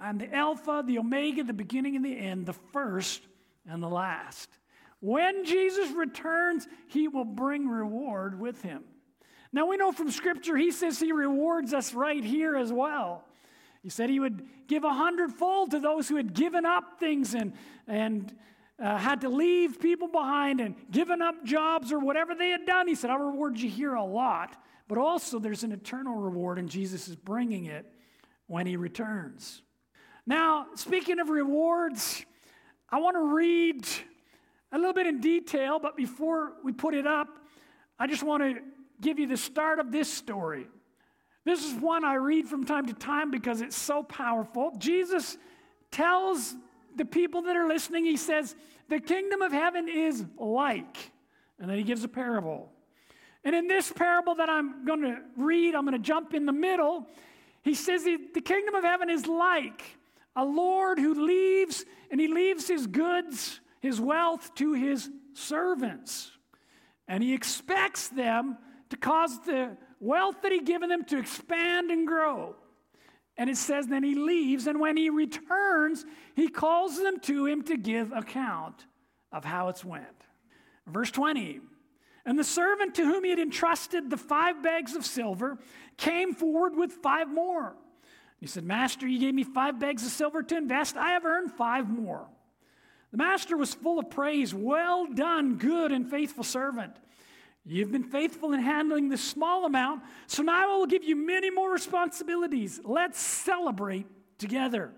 I'm 0.00 0.16
the 0.16 0.34
Alpha, 0.34 0.82
the 0.86 0.98
Omega, 0.98 1.44
the 1.44 1.52
beginning 1.52 1.96
and 1.96 2.04
the 2.04 2.16
end, 2.16 2.46
the 2.46 2.54
first 2.54 3.20
and 3.68 3.82
the 3.82 3.90
last. 3.90 4.48
When 5.00 5.44
Jesus 5.44 5.90
returns, 5.90 6.66
he 6.86 7.08
will 7.08 7.26
bring 7.26 7.68
reward 7.68 8.40
with 8.40 8.62
him. 8.62 8.82
Now 9.52 9.66
we 9.66 9.76
know 9.76 9.92
from 9.92 10.10
Scripture, 10.10 10.56
he 10.56 10.70
says 10.70 10.98
he 10.98 11.12
rewards 11.12 11.74
us 11.74 11.92
right 11.92 12.24
here 12.24 12.56
as 12.56 12.72
well. 12.72 13.22
He 13.82 13.90
said 13.90 14.08
he 14.08 14.18
would 14.18 14.48
give 14.66 14.82
a 14.82 14.94
hundredfold 14.94 15.72
to 15.72 15.78
those 15.78 16.08
who 16.08 16.16
had 16.16 16.32
given 16.32 16.64
up 16.64 16.98
things 16.98 17.34
and, 17.34 17.52
and 17.86 18.34
uh, 18.82 18.98
had 18.98 19.20
to 19.20 19.28
leave 19.28 19.80
people 19.80 20.08
behind 20.08 20.60
and 20.60 20.74
given 20.90 21.22
up 21.22 21.44
jobs 21.44 21.92
or 21.92 21.98
whatever 21.98 22.34
they 22.34 22.50
had 22.50 22.66
done. 22.66 22.88
He 22.88 22.94
said, 22.94 23.10
I'll 23.10 23.18
reward 23.18 23.58
you 23.58 23.70
here 23.70 23.94
a 23.94 24.04
lot. 24.04 24.56
But 24.88 24.98
also, 24.98 25.38
there's 25.38 25.64
an 25.64 25.72
eternal 25.72 26.16
reward, 26.16 26.58
and 26.58 26.68
Jesus 26.68 27.08
is 27.08 27.16
bringing 27.16 27.66
it 27.66 27.86
when 28.46 28.66
he 28.66 28.76
returns. 28.76 29.62
Now, 30.26 30.66
speaking 30.74 31.20
of 31.20 31.28
rewards, 31.28 32.24
I 32.90 32.98
want 32.98 33.16
to 33.16 33.34
read 33.34 33.86
a 34.72 34.78
little 34.78 34.92
bit 34.92 35.06
in 35.06 35.20
detail, 35.20 35.78
but 35.78 35.96
before 35.96 36.52
we 36.62 36.72
put 36.72 36.94
it 36.94 37.06
up, 37.06 37.28
I 37.98 38.06
just 38.06 38.22
want 38.22 38.42
to 38.42 38.60
give 39.00 39.18
you 39.18 39.26
the 39.26 39.36
start 39.36 39.78
of 39.78 39.92
this 39.92 40.12
story. 40.12 40.66
This 41.44 41.64
is 41.64 41.74
one 41.74 42.04
I 42.04 42.14
read 42.14 42.46
from 42.46 42.64
time 42.64 42.86
to 42.86 42.94
time 42.94 43.30
because 43.30 43.60
it's 43.60 43.76
so 43.76 44.02
powerful. 44.02 44.72
Jesus 44.78 45.36
tells 45.90 46.54
the 46.96 47.04
people 47.04 47.42
that 47.42 47.56
are 47.56 47.66
listening, 47.66 48.04
he 48.04 48.16
says, 48.16 48.54
The 48.88 49.00
kingdom 49.00 49.42
of 49.42 49.52
heaven 49.52 49.88
is 49.88 50.24
like. 50.38 51.12
And 51.58 51.70
then 51.70 51.78
he 51.78 51.84
gives 51.84 52.04
a 52.04 52.08
parable. 52.08 52.70
And 53.44 53.54
in 53.54 53.68
this 53.68 53.92
parable 53.92 54.36
that 54.36 54.48
I'm 54.48 54.84
going 54.84 55.02
to 55.02 55.18
read, 55.36 55.74
I'm 55.74 55.84
going 55.84 55.92
to 55.92 55.98
jump 55.98 56.34
in 56.34 56.46
the 56.46 56.52
middle. 56.52 57.06
He 57.62 57.74
says 57.74 58.04
the, 58.04 58.40
kingdom 58.40 58.74
of 58.74 58.84
heaven 58.84 59.10
is 59.10 59.26
like 59.26 59.82
a 60.34 60.44
Lord 60.44 60.98
who 60.98 61.26
leaves 61.26 61.84
and 62.10 62.20
he 62.20 62.28
leaves 62.28 62.66
his 62.66 62.86
goods 62.86 63.60
his 63.84 64.00
wealth 64.00 64.54
to 64.54 64.72
his 64.72 65.10
servants. 65.34 66.30
And 67.06 67.22
he 67.22 67.34
expects 67.34 68.08
them 68.08 68.56
to 68.88 68.96
cause 68.96 69.38
the 69.40 69.76
wealth 70.00 70.36
that 70.42 70.52
he's 70.52 70.62
given 70.62 70.88
them 70.88 71.04
to 71.04 71.18
expand 71.18 71.90
and 71.90 72.06
grow. 72.06 72.56
And 73.36 73.50
it 73.50 73.56
says, 73.56 73.86
then 73.86 74.04
he 74.04 74.14
leaves, 74.14 74.66
and 74.66 74.78
when 74.78 74.96
he 74.96 75.10
returns, 75.10 76.04
he 76.36 76.48
calls 76.48 76.96
them 76.96 77.18
to 77.20 77.46
him 77.46 77.62
to 77.64 77.76
give 77.76 78.12
account 78.12 78.86
of 79.32 79.44
how 79.44 79.68
it's 79.68 79.84
went. 79.84 80.06
Verse 80.86 81.10
20 81.10 81.60
And 82.24 82.38
the 82.38 82.44
servant 82.44 82.94
to 82.94 83.04
whom 83.04 83.24
he 83.24 83.30
had 83.30 83.40
entrusted 83.40 84.08
the 84.08 84.16
five 84.16 84.62
bags 84.62 84.94
of 84.94 85.04
silver 85.04 85.58
came 85.96 86.34
forward 86.34 86.76
with 86.76 86.92
five 86.92 87.28
more. 87.28 87.74
He 88.38 88.46
said, 88.46 88.64
Master, 88.64 89.06
you 89.06 89.18
gave 89.18 89.34
me 89.34 89.42
five 89.42 89.80
bags 89.80 90.04
of 90.04 90.12
silver 90.12 90.42
to 90.42 90.56
invest. 90.56 90.96
I 90.96 91.10
have 91.10 91.24
earned 91.24 91.50
five 91.52 91.88
more. 91.88 92.26
The 93.10 93.18
master 93.18 93.56
was 93.56 93.72
full 93.72 93.98
of 93.98 94.10
praise. 94.10 94.52
Well 94.52 95.06
done, 95.06 95.56
good 95.56 95.92
and 95.92 96.08
faithful 96.08 96.44
servant. 96.44 96.94
You've 97.66 97.90
been 97.90 98.04
faithful 98.04 98.52
in 98.52 98.60
handling 98.60 99.08
this 99.08 99.24
small 99.24 99.64
amount, 99.64 100.02
so 100.26 100.42
now 100.42 100.74
I 100.74 100.76
will 100.76 100.86
give 100.86 101.02
you 101.02 101.16
many 101.16 101.50
more 101.50 101.72
responsibilities. 101.72 102.78
Let's 102.84 103.18
celebrate 103.18 104.06
together. 104.38 104.92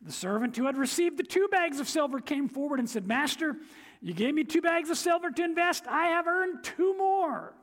The 0.00 0.12
servant 0.12 0.56
who 0.56 0.64
had 0.64 0.78
received 0.78 1.18
the 1.18 1.22
two 1.22 1.48
bags 1.48 1.78
of 1.78 1.88
silver 1.88 2.20
came 2.20 2.48
forward 2.48 2.78
and 2.78 2.88
said, 2.88 3.06
Master, 3.06 3.56
you 4.00 4.14
gave 4.14 4.34
me 4.34 4.44
two 4.44 4.62
bags 4.62 4.88
of 4.88 4.96
silver 4.96 5.30
to 5.30 5.44
invest. 5.44 5.84
I 5.86 6.06
have 6.06 6.26
earned 6.26 6.64
two 6.64 6.96
more. 6.96 7.54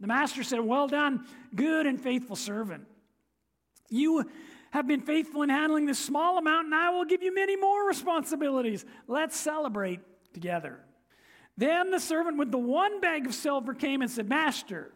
The 0.00 0.08
master 0.08 0.42
said, 0.42 0.60
Well 0.60 0.88
done, 0.88 1.24
good 1.54 1.86
and 1.86 2.00
faithful 2.00 2.34
servant. 2.34 2.86
You 3.88 4.28
have 4.72 4.88
been 4.88 5.02
faithful 5.02 5.42
in 5.42 5.50
handling 5.50 5.86
this 5.86 5.98
small 5.98 6.38
amount, 6.38 6.66
and 6.66 6.74
I 6.74 6.90
will 6.90 7.04
give 7.04 7.22
you 7.22 7.32
many 7.32 7.56
more 7.56 7.86
responsibilities. 7.86 8.84
Let's 9.06 9.36
celebrate 9.36 10.00
together. 10.32 10.80
Then 11.56 11.90
the 11.90 12.00
servant 12.00 12.38
with 12.38 12.50
the 12.50 12.58
one 12.58 13.00
bag 13.00 13.26
of 13.26 13.34
silver 13.34 13.74
came 13.74 14.02
and 14.02 14.10
said, 14.10 14.28
Master, 14.28 14.92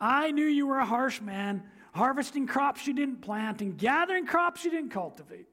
I 0.00 0.30
knew 0.30 0.46
you 0.46 0.66
were 0.66 0.78
a 0.78 0.86
harsh 0.86 1.20
man, 1.20 1.64
harvesting 1.92 2.46
crops 2.46 2.86
you 2.86 2.94
didn't 2.94 3.22
plant 3.22 3.60
and 3.60 3.76
gathering 3.76 4.26
crops 4.26 4.64
you 4.64 4.70
didn't 4.70 4.90
cultivate. 4.90 5.46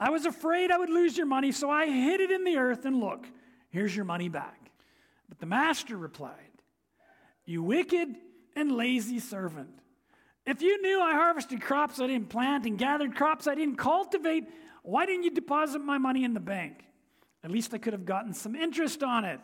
I 0.00 0.10
was 0.10 0.26
afraid 0.26 0.70
I 0.70 0.78
would 0.78 0.90
lose 0.90 1.16
your 1.16 1.26
money, 1.26 1.52
so 1.52 1.70
I 1.70 1.86
hid 1.86 2.20
it 2.20 2.30
in 2.30 2.44
the 2.44 2.56
earth, 2.56 2.84
and 2.84 3.00
look, 3.00 3.26
here's 3.70 3.94
your 3.96 4.04
money 4.04 4.28
back. 4.28 4.70
But 5.28 5.38
the 5.38 5.46
master 5.46 5.96
replied, 5.96 6.62
You 7.44 7.62
wicked 7.62 8.16
and 8.54 8.72
lazy 8.72 9.18
servant. 9.18 9.70
If 10.46 10.62
you 10.62 10.80
knew 10.80 11.00
I 11.00 11.12
harvested 11.12 11.60
crops 11.60 12.00
I 12.00 12.06
didn't 12.06 12.30
plant 12.30 12.64
and 12.64 12.78
gathered 12.78 13.14
crops 13.14 13.46
I 13.46 13.54
didn't 13.54 13.76
cultivate, 13.76 14.44
why 14.82 15.04
didn't 15.04 15.24
you 15.24 15.30
deposit 15.30 15.80
my 15.80 15.98
money 15.98 16.24
in 16.24 16.32
the 16.32 16.40
bank? 16.40 16.87
At 17.48 17.54
least 17.54 17.72
I 17.72 17.78
could 17.78 17.94
have 17.94 18.04
gotten 18.04 18.34
some 18.34 18.54
interest 18.54 19.02
on 19.02 19.24
it. 19.24 19.40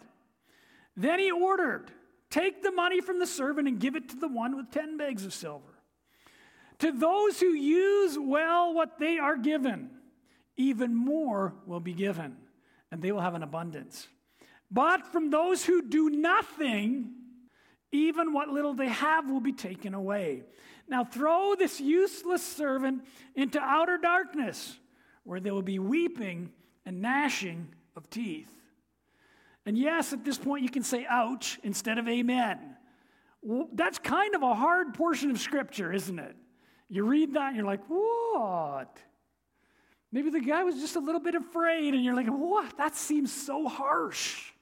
Then 0.95 1.19
he 1.19 1.31
ordered, 1.31 1.91
Take 2.29 2.63
the 2.63 2.71
money 2.71 3.01
from 3.01 3.19
the 3.19 3.27
servant 3.27 3.67
and 3.67 3.81
give 3.81 3.97
it 3.97 4.11
to 4.11 4.17
the 4.17 4.29
one 4.29 4.57
with 4.57 4.71
10 4.71 4.99
bags 4.99 5.25
of 5.25 5.33
silver. 5.33 5.81
To 6.81 6.93
those 6.93 7.41
who 7.41 7.55
use 7.55 8.19
well 8.21 8.75
what 8.75 8.99
they 8.99 9.17
are 9.17 9.39
given, 9.39 9.89
even 10.59 10.95
more 10.95 11.55
will 11.65 11.81
be 11.81 11.95
given, 11.95 12.37
and 12.93 13.01
they 13.01 13.11
will 13.11 13.23
have 13.23 13.35
an 13.35 13.43
abundance. 13.43 14.07
But 14.71 15.07
from 15.07 15.31
those 15.31 15.65
who 15.65 15.81
do 15.81 16.11
nothing, 16.11 17.11
even 17.91 18.35
what 18.35 18.51
little 18.51 18.75
they 18.75 18.89
have 18.89 19.31
will 19.31 19.41
be 19.41 19.55
taken 19.55 19.95
away. 19.95 20.43
Now 20.87 21.05
throw 21.05 21.55
this 21.55 21.81
useless 21.81 22.43
servant 22.43 23.07
into 23.35 23.59
outer 23.61 23.97
darkness, 23.97 24.77
where 25.23 25.41
there 25.41 25.55
will 25.55 25.63
be 25.63 25.79
weeping 25.79 26.53
and 26.85 27.01
gnashing 27.01 27.69
of 27.97 28.09
teeth. 28.11 28.51
And 29.67 29.79
yes, 29.79 30.13
at 30.13 30.25
this 30.25 30.39
point 30.39 30.63
you 30.63 30.69
can 30.69 30.83
say 30.83 31.07
ouch 31.09 31.59
instead 31.63 31.99
of 31.99 32.09
amen. 32.09 32.59
Well, 33.43 33.69
that's 33.73 33.99
kind 33.99 34.35
of 34.35 34.43
a 34.43 34.55
hard 34.55 34.95
portion 34.95 35.31
of 35.31 35.39
scripture, 35.39 35.93
isn't 35.93 36.19
it? 36.19 36.37
You 36.89 37.05
read 37.05 37.35
that 37.35 37.49
and 37.49 37.57
you're 37.57 37.67
like, 37.67 37.85
what? 37.89 38.99
Maybe 40.13 40.31
the 40.31 40.41
guy 40.41 40.63
was 40.63 40.77
just 40.77 40.95
a 40.95 41.01
little 41.01 41.21
bit 41.21 41.35
afraid, 41.35 41.93
and 41.93 42.05
you're 42.05 42.15
like, 42.15 42.29
what? 42.29 42.77
That 42.77 42.95
seems 42.95 43.33
so 43.33 43.67
harsh. 43.67 44.53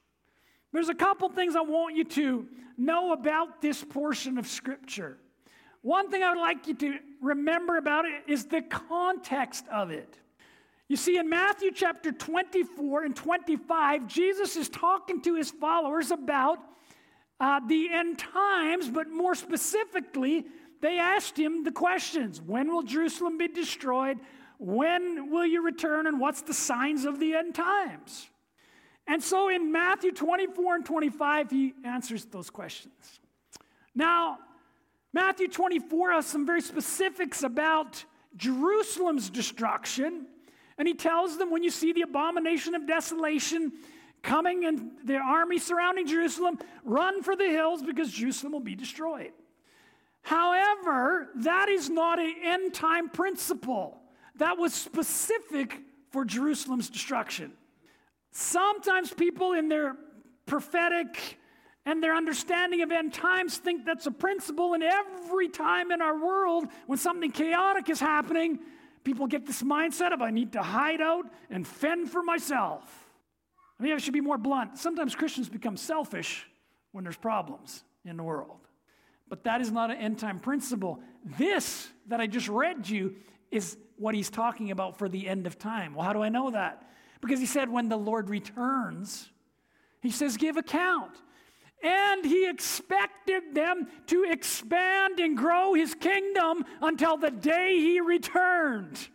There's 0.73 0.88
a 0.88 0.95
couple 0.95 1.29
things 1.29 1.55
I 1.55 1.61
want 1.61 1.95
you 1.95 2.05
to 2.05 2.49
know 2.79 3.12
about 3.12 3.61
this 3.61 3.85
portion 3.85 4.38
of 4.38 4.47
scripture. 4.47 5.18
One 5.83 6.11
thing 6.11 6.23
I 6.23 6.31
would 6.31 6.40
like 6.40 6.66
you 6.66 6.75
to 6.75 6.99
remember 7.21 7.77
about 7.77 8.07
it 8.07 8.23
is 8.27 8.47
the 8.47 8.62
context 8.62 9.66
of 9.71 9.90
it. 9.90 10.18
You 10.92 10.98
see, 10.98 11.16
in 11.16 11.31
Matthew 11.31 11.70
chapter 11.74 12.12
24 12.12 13.05
and 13.05 13.16
25, 13.16 14.07
Jesus 14.07 14.57
is 14.57 14.68
talking 14.68 15.22
to 15.22 15.37
his 15.37 15.50
followers 15.50 16.11
about 16.11 16.59
uh, 17.40 17.61
the 17.66 17.90
end 17.90 18.18
times, 18.18 18.90
but 18.90 19.09
more 19.09 19.35
specifically, 19.35 20.44
they 20.83 20.98
asked 20.98 21.38
him 21.38 21.64
the 21.64 21.72
questions 21.72 22.42
When 22.42 22.70
will 22.70 22.83
Jerusalem 22.83 23.38
be 23.38 23.48
destroyed? 23.48 24.18
When 24.59 25.31
will 25.31 25.46
you 25.46 25.64
return? 25.64 26.07
And 26.07 26.20
what's 26.20 26.42
the 26.42 26.52
signs 26.52 27.07
of 27.07 27.18
the 27.18 27.37
end 27.37 27.55
times? 27.55 28.28
And 29.07 29.22
so 29.22 29.48
in 29.48 29.72
Matthew 29.72 30.12
24 30.12 30.74
and 30.74 30.85
25, 30.85 31.50
he 31.50 31.72
answers 31.87 32.26
those 32.26 32.50
questions. 32.50 33.18
Now, 33.94 34.40
Matthew 35.14 35.48
24 35.48 36.12
has 36.12 36.26
some 36.26 36.44
very 36.44 36.61
specifics 36.61 37.44
about 37.44 38.05
Jerusalem's 38.37 39.31
destruction. 39.31 40.26
And 40.78 40.88
he 40.88 40.94
tells 40.94 41.38
them 41.38 41.50
when 41.50 41.62
you 41.62 41.70
see 41.70 41.92
the 41.92 42.02
abomination 42.02 42.74
of 42.74 42.87
desolation 42.87 43.72
coming 44.22 44.64
and 44.64 44.92
the 45.04 45.16
army 45.16 45.58
surrounding 45.58 46.06
Jerusalem, 46.06 46.58
run 46.85 47.22
for 47.22 47.37
the 47.37 47.48
hills 47.48 47.82
because 47.82 48.11
Jerusalem 48.11 48.52
will 48.52 48.61
be 48.61 48.74
destroyed. 48.76 49.32
However, 50.22 51.28
that 51.37 51.68
is 51.68 51.90
not 51.90 52.18
an 52.18 52.35
end 52.42 52.74
time 52.74 53.08
principle. 53.08 54.00
That 54.37 54.56
was 54.56 54.72
specific 54.72 55.80
for 56.11 56.24
Jerusalem's 56.24 56.88
destruction. 56.88 57.52
Sometimes 58.30 59.12
people 59.12 59.52
in 59.52 59.68
their 59.68 59.96
prophetic 60.46 61.38
and 61.85 62.02
their 62.02 62.14
understanding 62.14 62.82
of 62.82 62.92
end 62.92 63.12
times 63.12 63.56
think 63.56 63.85
that's 63.85 64.06
a 64.06 64.11
principle, 64.12 64.74
and 64.74 64.85
every 64.85 65.48
time 65.48 65.90
in 65.90 66.00
our 66.00 66.16
world 66.16 66.66
when 66.87 66.96
something 66.96 67.32
chaotic 67.32 67.88
is 67.88 67.98
happening, 67.98 68.61
people 69.04 69.26
get 69.26 69.46
this 69.46 69.62
mindset 69.62 70.12
of 70.12 70.22
I 70.22 70.30
need 70.30 70.52
to 70.52 70.62
hide 70.62 71.00
out 71.00 71.26
and 71.50 71.66
fend 71.66 72.10
for 72.10 72.22
myself. 72.22 72.82
I 73.78 73.82
mean, 73.82 73.92
I 73.92 73.98
should 73.98 74.12
be 74.12 74.20
more 74.20 74.38
blunt. 74.38 74.78
Sometimes 74.78 75.14
Christians 75.14 75.48
become 75.48 75.76
selfish 75.76 76.46
when 76.92 77.04
there's 77.04 77.16
problems 77.16 77.82
in 78.04 78.16
the 78.16 78.22
world. 78.22 78.60
But 79.28 79.44
that 79.44 79.60
is 79.60 79.72
not 79.72 79.90
an 79.90 79.96
end 79.96 80.18
time 80.18 80.38
principle. 80.38 81.00
This 81.38 81.88
that 82.08 82.20
I 82.20 82.26
just 82.26 82.48
read 82.48 82.88
you 82.88 83.16
is 83.50 83.76
what 83.96 84.14
he's 84.14 84.30
talking 84.30 84.70
about 84.70 84.98
for 84.98 85.08
the 85.08 85.28
end 85.28 85.46
of 85.46 85.58
time. 85.58 85.94
Well, 85.94 86.04
how 86.04 86.12
do 86.12 86.22
I 86.22 86.28
know 86.28 86.50
that? 86.50 86.88
Because 87.20 87.38
he 87.38 87.46
said, 87.46 87.70
when 87.70 87.88
the 87.88 87.96
Lord 87.96 88.28
returns, 88.28 89.30
he 90.00 90.10
says, 90.10 90.36
give 90.36 90.56
account. 90.56 91.12
And 91.83 92.25
he 92.25 92.49
expected 92.49 93.55
them 93.55 93.88
to 94.07 94.25
expand 94.25 95.18
and 95.18 95.37
grow 95.37 95.75
his 95.75 95.95
kingdom 95.95 96.64
until 96.81 97.16
the 97.16 97.31
day 97.31 97.79
he 97.79 98.01
returned. 98.01 99.09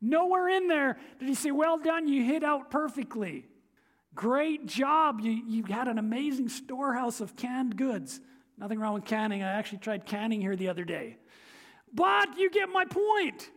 Nowhere 0.00 0.48
in 0.48 0.68
there 0.68 0.98
did 1.18 1.28
he 1.28 1.34
say, 1.34 1.50
Well 1.50 1.78
done, 1.78 2.06
you 2.06 2.22
hit 2.22 2.44
out 2.44 2.70
perfectly. 2.70 3.46
Great 4.14 4.66
job. 4.66 5.20
You, 5.20 5.32
you 5.32 5.64
had 5.64 5.88
an 5.88 5.98
amazing 5.98 6.48
storehouse 6.48 7.20
of 7.20 7.36
canned 7.36 7.76
goods. 7.76 8.20
Nothing 8.56 8.78
wrong 8.78 8.94
with 8.94 9.04
canning. 9.04 9.42
I 9.42 9.52
actually 9.52 9.78
tried 9.78 10.06
canning 10.06 10.40
here 10.40 10.56
the 10.56 10.68
other 10.68 10.84
day. 10.84 11.18
But 11.92 12.38
you 12.38 12.50
get 12.50 12.68
my 12.70 12.84
point. 12.84 13.50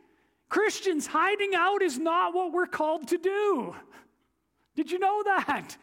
Christians, 0.50 1.08
hiding 1.08 1.56
out 1.56 1.82
is 1.82 1.98
not 1.98 2.34
what 2.34 2.52
we're 2.52 2.66
called 2.66 3.08
to 3.10 3.18
do. 3.18 3.76
Did 4.76 4.92
you 4.92 5.00
know 5.00 5.24
that? 5.24 5.78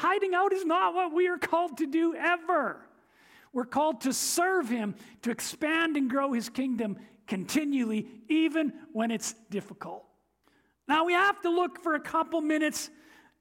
Hiding 0.00 0.34
out 0.34 0.54
is 0.54 0.64
not 0.64 0.94
what 0.94 1.12
we 1.12 1.28
are 1.28 1.36
called 1.36 1.76
to 1.76 1.86
do 1.86 2.14
ever. 2.14 2.80
We're 3.52 3.66
called 3.66 4.00
to 4.02 4.14
serve 4.14 4.66
Him, 4.66 4.94
to 5.20 5.30
expand 5.30 5.98
and 5.98 6.08
grow 6.08 6.32
His 6.32 6.48
kingdom 6.48 6.96
continually, 7.26 8.08
even 8.26 8.72
when 8.94 9.10
it's 9.10 9.34
difficult. 9.50 10.06
Now, 10.88 11.04
we 11.04 11.12
have 11.12 11.42
to 11.42 11.50
look 11.50 11.82
for 11.82 11.96
a 11.96 12.00
couple 12.00 12.40
minutes 12.40 12.88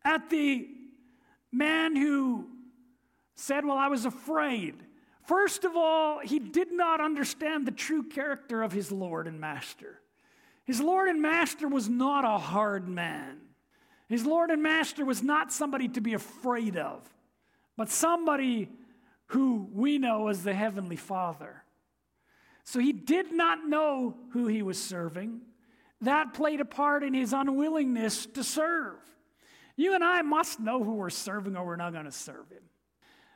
at 0.04 0.30
the 0.30 0.68
man 1.50 1.96
who 1.96 2.50
said, 3.36 3.64
Well, 3.64 3.78
I 3.78 3.88
was 3.88 4.04
afraid. 4.04 4.76
First 5.28 5.64
of 5.64 5.78
all, 5.78 6.20
he 6.20 6.40
did 6.40 6.74
not 6.74 7.00
understand 7.00 7.66
the 7.66 7.72
true 7.72 8.04
character 8.04 8.64
of 8.64 8.74
his 8.74 8.92
Lord 8.92 9.28
and 9.28 9.40
Master. 9.40 10.02
His 10.66 10.82
Lord 10.82 11.08
and 11.08 11.22
Master 11.22 11.70
was 11.70 11.88
not 11.88 12.26
a 12.26 12.38
hard 12.38 12.90
man. 12.90 13.38
His 14.10 14.26
Lord 14.26 14.50
and 14.50 14.62
Master 14.62 15.06
was 15.06 15.24
not 15.24 15.54
somebody 15.54 15.88
to 15.90 16.02
be 16.02 16.14
afraid 16.14 16.76
of, 16.76 17.02
but 17.78 17.90
somebody 17.90 18.68
who 19.28 19.70
we 19.72 20.00
know 20.00 20.28
as 20.28 20.44
the 20.44 20.54
Heavenly 20.54 20.98
Father. 20.98 21.64
So 22.64 22.80
he 22.80 22.92
did 22.92 23.32
not 23.32 23.68
know 23.68 24.18
who 24.32 24.48
he 24.48 24.64
was 24.64 24.82
serving. 24.82 25.42
That 26.02 26.34
played 26.34 26.60
a 26.60 26.66
part 26.66 27.04
in 27.04 27.14
his 27.14 27.34
unwillingness 27.34 28.26
to 28.28 28.44
serve. 28.44 28.98
You 29.76 29.94
and 29.94 30.04
I 30.04 30.24
must 30.24 30.60
know 30.60 30.84
who 30.84 30.96
we're 30.96 31.10
serving 31.10 31.56
or 31.56 31.66
we're 31.66 31.76
not 31.78 31.94
going 31.94 32.06
to 32.06 32.12
serve 32.12 32.50
him. 32.50 32.64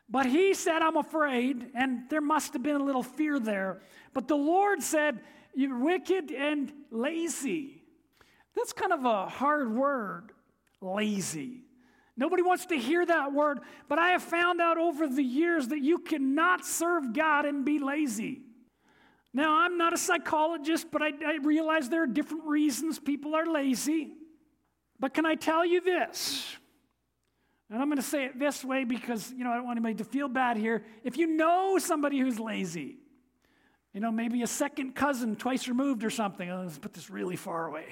But 0.09 0.25
he 0.25 0.53
said, 0.53 0.81
I'm 0.81 0.97
afraid, 0.97 1.71
and 1.73 2.09
there 2.09 2.21
must 2.21 2.53
have 2.53 2.61
been 2.61 2.75
a 2.75 2.83
little 2.83 3.01
fear 3.01 3.39
there. 3.39 3.81
But 4.13 4.27
the 4.27 4.35
Lord 4.35 4.83
said, 4.83 5.21
you're 5.55 5.79
wicked 5.79 6.31
and 6.31 6.73
lazy. 6.91 7.83
That's 8.55 8.73
kind 8.73 8.91
of 8.91 9.05
a 9.05 9.27
hard 9.27 9.73
word, 9.73 10.32
lazy. 10.83 11.63
Nobody 12.15 12.43
wants 12.43 12.67
to 12.67 12.77
hear 12.77 13.03
that 13.05 13.33
word, 13.33 13.59
but 13.89 13.97
I 13.97 14.09
have 14.09 14.21
found 14.21 14.61
out 14.61 14.77
over 14.77 15.07
the 15.07 15.23
years 15.23 15.69
that 15.69 15.79
you 15.81 15.97
cannot 15.97 16.65
serve 16.65 17.13
God 17.13 17.45
and 17.45 17.65
be 17.65 17.79
lazy. 17.79 18.41
Now, 19.33 19.61
I'm 19.61 19.77
not 19.77 19.93
a 19.93 19.97
psychologist, 19.97 20.87
but 20.91 21.01
I, 21.01 21.07
I 21.25 21.37
realize 21.41 21.89
there 21.89 22.03
are 22.03 22.07
different 22.07 22.45
reasons 22.45 22.99
people 22.99 23.33
are 23.33 23.47
lazy. 23.47 24.13
But 24.99 25.15
can 25.15 25.25
I 25.25 25.33
tell 25.33 25.65
you 25.65 25.81
this? 25.81 26.55
And 27.69 27.81
I'm 27.81 27.87
going 27.87 27.97
to 27.97 28.03
say 28.03 28.25
it 28.25 28.37
this 28.37 28.63
way 28.63 28.83
because, 28.83 29.33
you 29.35 29.43
know, 29.43 29.51
I 29.51 29.55
don't 29.55 29.65
want 29.65 29.77
anybody 29.77 29.95
to 29.95 30.03
feel 30.03 30.27
bad 30.27 30.57
here. 30.57 30.85
If 31.03 31.17
you 31.17 31.25
know 31.25 31.79
somebody 31.79 32.19
who's 32.19 32.39
lazy, 32.39 32.97
you 33.93 33.99
know, 33.99 34.11
maybe 34.11 34.43
a 34.43 34.47
second 34.47 34.93
cousin 34.93 35.35
twice 35.35 35.67
removed 35.67 36.03
or 36.03 36.11
something. 36.11 36.49
Oh, 36.51 36.61
let's 36.61 36.77
put 36.77 36.93
this 36.93 37.09
really 37.09 37.35
far 37.35 37.67
away. 37.67 37.85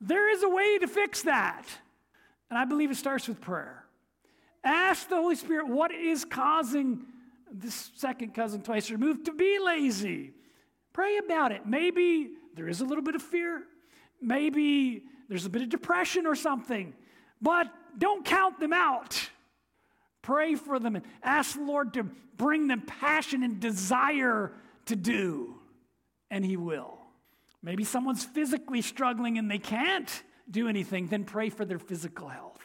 There 0.00 0.30
is 0.30 0.42
a 0.42 0.48
way 0.48 0.78
to 0.78 0.86
fix 0.86 1.22
that. 1.22 1.66
And 2.50 2.58
I 2.58 2.64
believe 2.64 2.90
it 2.90 2.96
starts 2.96 3.28
with 3.28 3.40
prayer. 3.40 3.84
Ask 4.62 5.08
the 5.08 5.16
Holy 5.16 5.36
Spirit 5.36 5.68
what 5.68 5.92
is 5.92 6.24
causing 6.24 7.04
this 7.52 7.90
second 7.96 8.34
cousin 8.34 8.62
twice 8.62 8.90
removed 8.90 9.26
to 9.26 9.32
be 9.32 9.58
lazy. 9.58 10.32
Pray 10.92 11.18
about 11.18 11.52
it. 11.52 11.66
Maybe 11.66 12.30
there 12.54 12.68
is 12.68 12.80
a 12.80 12.84
little 12.84 13.04
bit 13.04 13.14
of 13.14 13.22
fear. 13.22 13.62
Maybe 14.20 15.04
there's 15.28 15.46
a 15.46 15.50
bit 15.50 15.62
of 15.62 15.68
depression 15.68 16.26
or 16.26 16.34
something. 16.34 16.94
But 17.40 17.70
don't 17.98 18.24
count 18.24 18.58
them 18.58 18.72
out. 18.72 19.30
Pray 20.22 20.54
for 20.54 20.78
them 20.78 20.96
and 20.96 21.04
ask 21.22 21.54
the 21.54 21.62
Lord 21.62 21.94
to 21.94 22.04
bring 22.36 22.66
them 22.66 22.82
passion 22.82 23.42
and 23.42 23.60
desire 23.60 24.52
to 24.86 24.96
do, 24.96 25.54
and 26.30 26.44
He 26.44 26.56
will. 26.56 26.98
Maybe 27.62 27.84
someone's 27.84 28.24
physically 28.24 28.82
struggling 28.82 29.38
and 29.38 29.50
they 29.50 29.58
can't 29.58 30.22
do 30.50 30.68
anything, 30.68 31.06
then 31.08 31.24
pray 31.24 31.50
for 31.50 31.64
their 31.64 31.78
physical 31.78 32.28
health. 32.28 32.62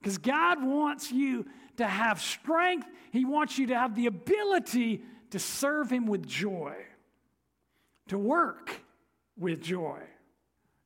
Because 0.00 0.18
God 0.18 0.64
wants 0.64 1.12
you 1.12 1.46
to 1.76 1.86
have 1.86 2.20
strength, 2.20 2.86
He 3.12 3.24
wants 3.24 3.58
you 3.58 3.66
to 3.68 3.78
have 3.78 3.94
the 3.94 4.06
ability 4.06 5.02
to 5.30 5.38
serve 5.38 5.90
Him 5.90 6.06
with 6.06 6.26
joy, 6.26 6.74
to 8.08 8.18
work 8.18 8.82
with 9.36 9.60
joy. 9.60 10.00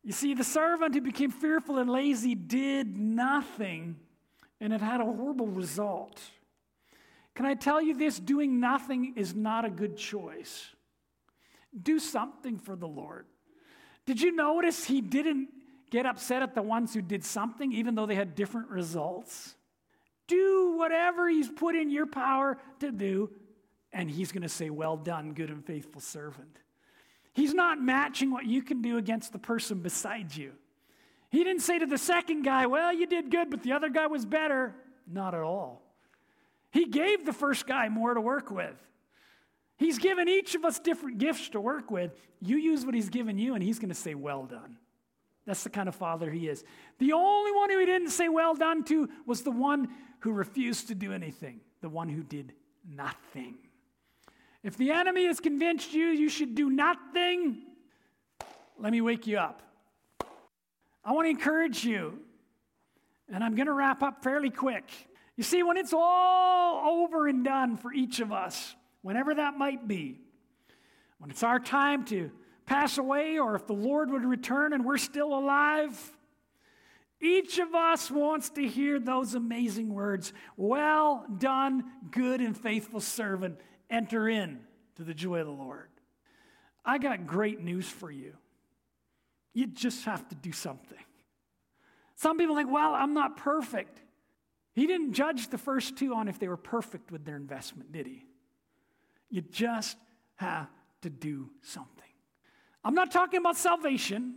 You 0.02 0.12
see, 0.12 0.34
the 0.34 0.44
servant 0.44 0.94
who 0.94 1.00
became 1.00 1.30
fearful 1.30 1.78
and 1.78 1.88
lazy 1.88 2.34
did 2.34 2.98
nothing, 2.98 3.96
and 4.60 4.72
it 4.72 4.80
had 4.80 5.00
a 5.00 5.04
horrible 5.04 5.46
result. 5.46 6.20
Can 7.34 7.46
I 7.46 7.54
tell 7.54 7.80
you 7.80 7.96
this? 7.96 8.18
Doing 8.18 8.60
nothing 8.60 9.14
is 9.16 9.34
not 9.34 9.64
a 9.64 9.70
good 9.70 9.96
choice. 9.96 10.66
Do 11.80 11.98
something 11.98 12.58
for 12.58 12.76
the 12.76 12.86
Lord. 12.86 13.26
Did 14.06 14.20
you 14.20 14.32
notice 14.32 14.84
he 14.84 15.00
didn't 15.00 15.48
get 15.94 16.06
upset 16.06 16.42
at 16.42 16.56
the 16.56 16.62
ones 16.62 16.92
who 16.92 17.00
did 17.00 17.24
something, 17.24 17.72
even 17.72 17.94
though 17.94 18.04
they 18.04 18.16
had 18.16 18.34
different 18.34 18.68
results? 18.68 19.54
Do 20.26 20.74
whatever 20.76 21.28
he's 21.28 21.48
put 21.48 21.76
in 21.76 21.88
your 21.88 22.06
power 22.06 22.58
to 22.80 22.90
do, 22.90 23.30
and 23.92 24.10
he's 24.10 24.32
going 24.32 24.42
to 24.42 24.48
say, 24.48 24.70
Well 24.70 24.96
done, 24.96 25.34
good 25.34 25.50
and 25.50 25.64
faithful 25.64 26.00
servant. 26.00 26.58
He's 27.32 27.54
not 27.54 27.80
matching 27.80 28.32
what 28.32 28.44
you 28.44 28.60
can 28.60 28.82
do 28.82 28.96
against 28.96 29.32
the 29.32 29.38
person 29.38 29.82
beside 29.82 30.34
you. 30.34 30.54
He 31.30 31.44
didn't 31.44 31.62
say 31.62 31.78
to 31.78 31.86
the 31.86 31.98
second 31.98 32.42
guy, 32.42 32.66
Well, 32.66 32.92
you 32.92 33.06
did 33.06 33.30
good, 33.30 33.48
but 33.48 33.62
the 33.62 33.70
other 33.70 33.88
guy 33.88 34.08
was 34.08 34.26
better. 34.26 34.74
Not 35.06 35.32
at 35.32 35.42
all. 35.42 35.80
He 36.72 36.86
gave 36.86 37.24
the 37.24 37.32
first 37.32 37.68
guy 37.68 37.88
more 37.88 38.14
to 38.14 38.20
work 38.20 38.50
with. 38.50 38.74
He's 39.76 39.98
given 39.98 40.28
each 40.28 40.56
of 40.56 40.64
us 40.64 40.80
different 40.80 41.18
gifts 41.18 41.50
to 41.50 41.60
work 41.60 41.92
with. 41.92 42.10
You 42.40 42.56
use 42.56 42.84
what 42.84 42.96
he's 42.96 43.10
given 43.10 43.38
you, 43.38 43.54
and 43.54 43.62
he's 43.62 43.78
going 43.78 43.90
to 43.90 43.94
say, 43.94 44.16
Well 44.16 44.44
done. 44.44 44.78
That's 45.46 45.62
the 45.62 45.70
kind 45.70 45.88
of 45.88 45.94
father 45.94 46.30
he 46.30 46.48
is. 46.48 46.64
The 46.98 47.12
only 47.12 47.52
one 47.52 47.70
who 47.70 47.78
he 47.78 47.86
didn't 47.86 48.10
say 48.10 48.28
well 48.28 48.54
done 48.54 48.84
to 48.84 49.08
was 49.26 49.42
the 49.42 49.50
one 49.50 49.88
who 50.20 50.32
refused 50.32 50.88
to 50.88 50.94
do 50.94 51.12
anything, 51.12 51.60
the 51.82 51.88
one 51.88 52.08
who 52.08 52.22
did 52.22 52.54
nothing. 52.88 53.56
If 54.62 54.78
the 54.78 54.90
enemy 54.90 55.26
has 55.26 55.40
convinced 55.40 55.92
you 55.92 56.06
you 56.06 56.30
should 56.30 56.54
do 56.54 56.70
nothing, 56.70 57.58
let 58.78 58.90
me 58.92 59.02
wake 59.02 59.26
you 59.26 59.38
up. 59.38 59.62
I 61.04 61.12
want 61.12 61.26
to 61.26 61.30
encourage 61.30 61.84
you, 61.84 62.18
and 63.30 63.44
I'm 63.44 63.54
going 63.54 63.66
to 63.66 63.74
wrap 63.74 64.02
up 64.02 64.22
fairly 64.22 64.48
quick. 64.48 64.84
You 65.36 65.44
see, 65.44 65.62
when 65.62 65.76
it's 65.76 65.92
all 65.94 67.02
over 67.02 67.28
and 67.28 67.44
done 67.44 67.76
for 67.76 67.92
each 67.92 68.20
of 68.20 68.32
us, 68.32 68.74
whenever 69.02 69.34
that 69.34 69.58
might 69.58 69.86
be, 69.86 70.20
when 71.18 71.30
it's 71.30 71.42
our 71.42 71.58
time 71.58 72.06
to 72.06 72.30
pass 72.66 72.98
away, 72.98 73.38
or 73.38 73.54
if 73.54 73.66
the 73.66 73.74
Lord 73.74 74.10
would 74.10 74.24
return 74.24 74.72
and 74.72 74.84
we're 74.84 74.98
still 74.98 75.34
alive, 75.34 76.16
each 77.20 77.58
of 77.58 77.74
us 77.74 78.10
wants 78.10 78.50
to 78.50 78.66
hear 78.66 78.98
those 78.98 79.34
amazing 79.34 79.94
words 79.94 80.32
Well 80.56 81.24
done, 81.38 81.84
good 82.10 82.40
and 82.40 82.56
faithful 82.56 83.00
servant. 83.00 83.58
Enter 83.90 84.28
in 84.28 84.60
to 84.96 85.04
the 85.04 85.14
joy 85.14 85.40
of 85.40 85.46
the 85.46 85.52
Lord. 85.52 85.88
I 86.84 86.98
got 86.98 87.26
great 87.26 87.60
news 87.60 87.88
for 87.88 88.10
you. 88.10 88.34
You 89.54 89.66
just 89.66 90.04
have 90.04 90.28
to 90.28 90.34
do 90.34 90.52
something. 90.52 90.98
Some 92.16 92.38
people 92.38 92.56
think, 92.56 92.70
well, 92.70 92.94
I'm 92.94 93.14
not 93.14 93.36
perfect. 93.36 94.00
He 94.74 94.86
didn't 94.86 95.12
judge 95.12 95.48
the 95.48 95.58
first 95.58 95.96
two 95.96 96.14
on 96.14 96.28
if 96.28 96.38
they 96.38 96.48
were 96.48 96.56
perfect 96.56 97.12
with 97.12 97.24
their 97.24 97.36
investment, 97.36 97.92
did 97.92 98.06
he? 98.06 98.24
You 99.30 99.40
just 99.40 99.96
have 100.36 100.68
to 101.02 101.10
do 101.10 101.50
something. 101.62 102.03
I'm 102.84 102.94
not 102.94 103.10
talking 103.10 103.38
about 103.38 103.56
salvation. 103.56 104.36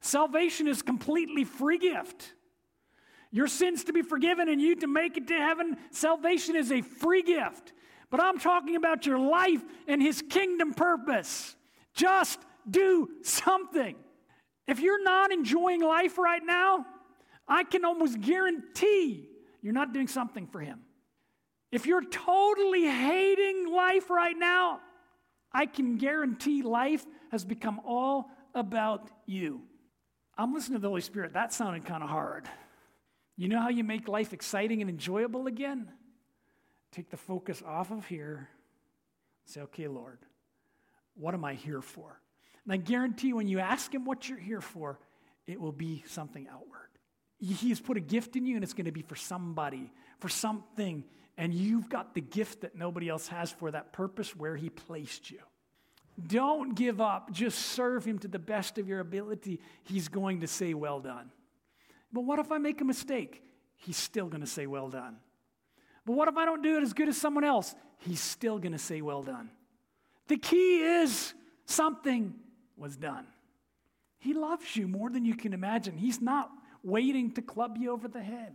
Salvation 0.00 0.68
is 0.68 0.82
completely 0.82 1.44
free 1.44 1.78
gift. 1.78 2.34
Your 3.30 3.46
sins 3.46 3.84
to 3.84 3.92
be 3.92 4.02
forgiven 4.02 4.48
and 4.48 4.60
you 4.60 4.74
to 4.76 4.86
make 4.86 5.16
it 5.16 5.28
to 5.28 5.36
heaven, 5.36 5.76
salvation 5.90 6.56
is 6.56 6.72
a 6.72 6.82
free 6.82 7.22
gift. 7.22 7.72
But 8.10 8.20
I'm 8.20 8.38
talking 8.38 8.76
about 8.76 9.06
your 9.06 9.18
life 9.18 9.62
and 9.86 10.02
his 10.02 10.22
kingdom 10.28 10.74
purpose. 10.74 11.54
Just 11.94 12.40
do 12.68 13.08
something. 13.22 13.94
If 14.66 14.80
you're 14.80 15.02
not 15.02 15.32
enjoying 15.32 15.80
life 15.80 16.18
right 16.18 16.42
now, 16.44 16.86
I 17.46 17.64
can 17.64 17.84
almost 17.84 18.20
guarantee 18.20 19.28
you're 19.62 19.72
not 19.72 19.92
doing 19.92 20.08
something 20.08 20.46
for 20.46 20.60
him. 20.60 20.80
If 21.70 21.86
you're 21.86 22.04
totally 22.04 22.84
hating 22.84 23.72
life 23.72 24.10
right 24.10 24.36
now, 24.36 24.80
I 25.52 25.66
can 25.66 25.96
guarantee 25.96 26.62
life 26.62 27.04
has 27.30 27.44
become 27.44 27.80
all 27.86 28.30
about 28.54 29.10
you. 29.26 29.62
I'm 30.36 30.54
listening 30.54 30.78
to 30.78 30.82
the 30.82 30.88
Holy 30.88 31.00
Spirit. 31.00 31.34
That 31.34 31.52
sounded 31.52 31.84
kind 31.84 32.02
of 32.02 32.08
hard. 32.08 32.48
You 33.36 33.48
know 33.48 33.60
how 33.60 33.68
you 33.68 33.84
make 33.84 34.08
life 34.08 34.32
exciting 34.32 34.80
and 34.80 34.90
enjoyable 34.90 35.46
again? 35.46 35.88
Take 36.92 37.10
the 37.10 37.16
focus 37.16 37.62
off 37.66 37.90
of 37.90 38.06
here. 38.06 38.48
Say, 39.46 39.60
okay, 39.62 39.88
Lord, 39.88 40.18
what 41.14 41.34
am 41.34 41.44
I 41.44 41.54
here 41.54 41.82
for? 41.82 42.20
And 42.64 42.72
I 42.72 42.76
guarantee 42.76 43.32
when 43.32 43.48
you 43.48 43.58
ask 43.58 43.92
Him 43.94 44.04
what 44.04 44.28
you're 44.28 44.38
here 44.38 44.60
for, 44.60 44.98
it 45.46 45.60
will 45.60 45.72
be 45.72 46.04
something 46.06 46.48
outward. 46.48 46.88
He 47.38 47.70
has 47.70 47.80
put 47.80 47.96
a 47.96 48.00
gift 48.00 48.36
in 48.36 48.44
you, 48.44 48.56
and 48.56 48.62
it's 48.62 48.74
going 48.74 48.84
to 48.84 48.92
be 48.92 49.02
for 49.02 49.16
somebody, 49.16 49.90
for 50.18 50.28
something. 50.28 51.04
And 51.38 51.54
you've 51.54 51.88
got 51.88 52.14
the 52.14 52.20
gift 52.20 52.60
that 52.60 52.76
nobody 52.76 53.08
else 53.08 53.28
has 53.28 53.50
for 53.50 53.70
that 53.70 53.92
purpose 53.92 54.36
where 54.36 54.56
He 54.56 54.68
placed 54.68 55.30
you. 55.30 55.40
Don't 56.26 56.74
give 56.74 57.00
up. 57.00 57.32
Just 57.32 57.58
serve 57.58 58.04
him 58.04 58.18
to 58.20 58.28
the 58.28 58.38
best 58.38 58.78
of 58.78 58.88
your 58.88 59.00
ability. 59.00 59.60
He's 59.82 60.08
going 60.08 60.40
to 60.40 60.46
say, 60.46 60.74
Well 60.74 61.00
done. 61.00 61.30
But 62.12 62.22
what 62.22 62.38
if 62.38 62.50
I 62.50 62.58
make 62.58 62.80
a 62.80 62.84
mistake? 62.84 63.42
He's 63.76 63.96
still 63.96 64.26
going 64.26 64.40
to 64.40 64.46
say, 64.46 64.66
Well 64.66 64.88
done. 64.88 65.16
But 66.04 66.14
what 66.14 66.28
if 66.28 66.36
I 66.36 66.44
don't 66.44 66.62
do 66.62 66.76
it 66.76 66.82
as 66.82 66.92
good 66.92 67.08
as 67.08 67.16
someone 67.16 67.44
else? 67.44 67.74
He's 67.98 68.20
still 68.20 68.58
going 68.58 68.72
to 68.72 68.78
say, 68.78 69.00
Well 69.00 69.22
done. 69.22 69.50
The 70.28 70.36
key 70.36 70.80
is 70.80 71.34
something 71.66 72.34
was 72.76 72.96
done. 72.96 73.26
He 74.18 74.34
loves 74.34 74.76
you 74.76 74.86
more 74.86 75.10
than 75.10 75.24
you 75.24 75.34
can 75.34 75.52
imagine. 75.52 75.96
He's 75.96 76.20
not 76.20 76.50
waiting 76.82 77.32
to 77.32 77.42
club 77.42 77.76
you 77.78 77.90
over 77.90 78.08
the 78.08 78.22
head. 78.22 78.54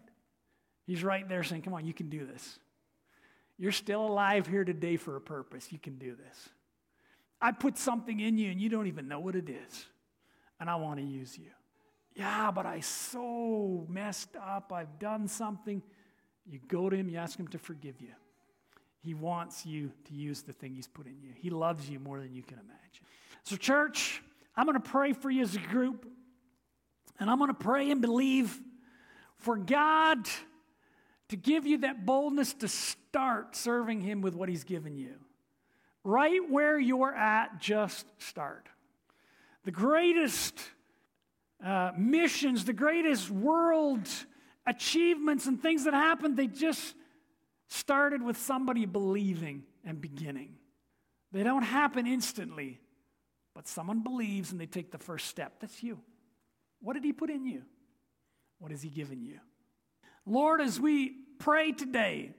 He's 0.86 1.04
right 1.04 1.28
there 1.28 1.44
saying, 1.44 1.64
Come 1.64 1.74
on, 1.74 1.86
you 1.86 1.94
can 1.94 2.10
do 2.10 2.26
this. 2.26 2.60
You're 3.58 3.72
still 3.72 4.06
alive 4.06 4.48
here 4.48 4.66
today 4.66 4.98
for 4.98 5.16
a 5.16 5.22
purpose. 5.22 5.72
You 5.72 5.80
can 5.80 5.98
do 5.98 6.16
this. 6.16 6.50
I 7.46 7.52
put 7.52 7.78
something 7.78 8.20
in 8.20 8.40
you 8.40 8.50
and 8.50 8.60
you 8.60 8.70
don't 8.70 8.88
even 8.88 9.08
know 9.08 9.20
what 9.20 9.36
it 9.36 9.48
is, 9.50 9.86
and 10.60 10.68
I 10.68 10.78
want 10.78 11.00
to 11.00 11.06
use 11.06 11.38
you. 11.38 11.52
Yeah, 12.16 12.50
but 12.50 12.66
I 12.66 12.80
so 12.80 13.86
messed 13.88 14.36
up. 14.36 14.74
I've 14.74 14.98
done 14.98 15.28
something. 15.28 15.84
You 16.48 16.60
go 16.68 16.90
to 16.90 16.96
him, 16.96 17.08
you 17.08 17.20
ask 17.20 17.38
him 17.38 17.48
to 17.50 17.60
forgive 17.60 18.02
you. 18.02 18.14
He 18.98 19.14
wants 19.14 19.64
you 19.64 19.92
to 20.06 20.16
use 20.16 20.42
the 20.42 20.54
thing 20.54 20.74
he's 20.74 20.88
put 20.88 21.06
in 21.06 21.22
you. 21.22 21.34
He 21.36 21.52
loves 21.52 21.88
you 21.88 22.00
more 22.00 22.20
than 22.20 22.34
you 22.34 22.42
can 22.42 22.58
imagine. 22.58 23.06
So, 23.44 23.58
church, 23.58 24.24
I'm 24.56 24.66
going 24.66 24.82
to 24.82 24.90
pray 24.90 25.14
for 25.14 25.30
you 25.30 25.44
as 25.44 25.56
a 25.56 25.60
group, 25.60 26.08
and 27.20 27.30
I'm 27.30 27.38
going 27.38 27.52
to 27.52 27.54
pray 27.54 27.92
and 27.92 28.02
believe 28.02 28.60
for 29.38 29.56
God 29.56 30.28
to 31.30 31.36
give 31.36 31.68
you 31.68 31.78
that 31.80 32.08
boldness 32.08 32.56
to 32.56 32.68
start 32.68 33.56
serving 33.56 34.02
him 34.02 34.22
with 34.22 34.34
what 34.34 34.50
he's 34.50 34.64
given 34.64 34.98
you. 34.98 35.14
Right 36.06 36.48
where 36.52 36.78
you're 36.78 37.16
at, 37.16 37.60
just 37.60 38.06
start. 38.22 38.68
The 39.64 39.72
greatest 39.72 40.56
uh, 41.66 41.94
missions, 41.98 42.64
the 42.64 42.74
greatest 42.74 43.32
world 43.32 44.08
achievements 44.68 45.48
and 45.48 45.60
things 45.60 45.86
that 45.86 45.96
happened, 45.96 46.38
they 46.38 46.46
just 46.46 46.94
started 47.70 48.22
with 48.22 48.38
somebody 48.38 48.86
believing 48.86 49.64
and 49.84 50.00
beginning. 50.00 50.54
They 51.32 51.42
don't 51.42 51.64
happen 51.64 52.06
instantly, 52.06 52.80
but 53.56 53.68
someone 53.68 54.04
believes 54.04 54.52
and 54.52 54.62
they 54.62 54.68
take 54.68 54.92
the 54.92 55.00
first 55.00 55.26
step. 55.26 55.54
That's 55.60 55.82
you. 55.82 56.00
What 56.82 56.94
did 56.94 57.04
He 57.04 57.14
put 57.14 57.32
in 57.32 57.48
you? 57.48 57.64
What 58.60 58.70
has 58.70 58.84
He 58.84 58.90
given 58.90 59.24
you? 59.24 59.40
Lord, 60.28 60.62
as 60.62 60.80
we 60.80 61.16
pray 61.40 61.72
today, 61.72 62.36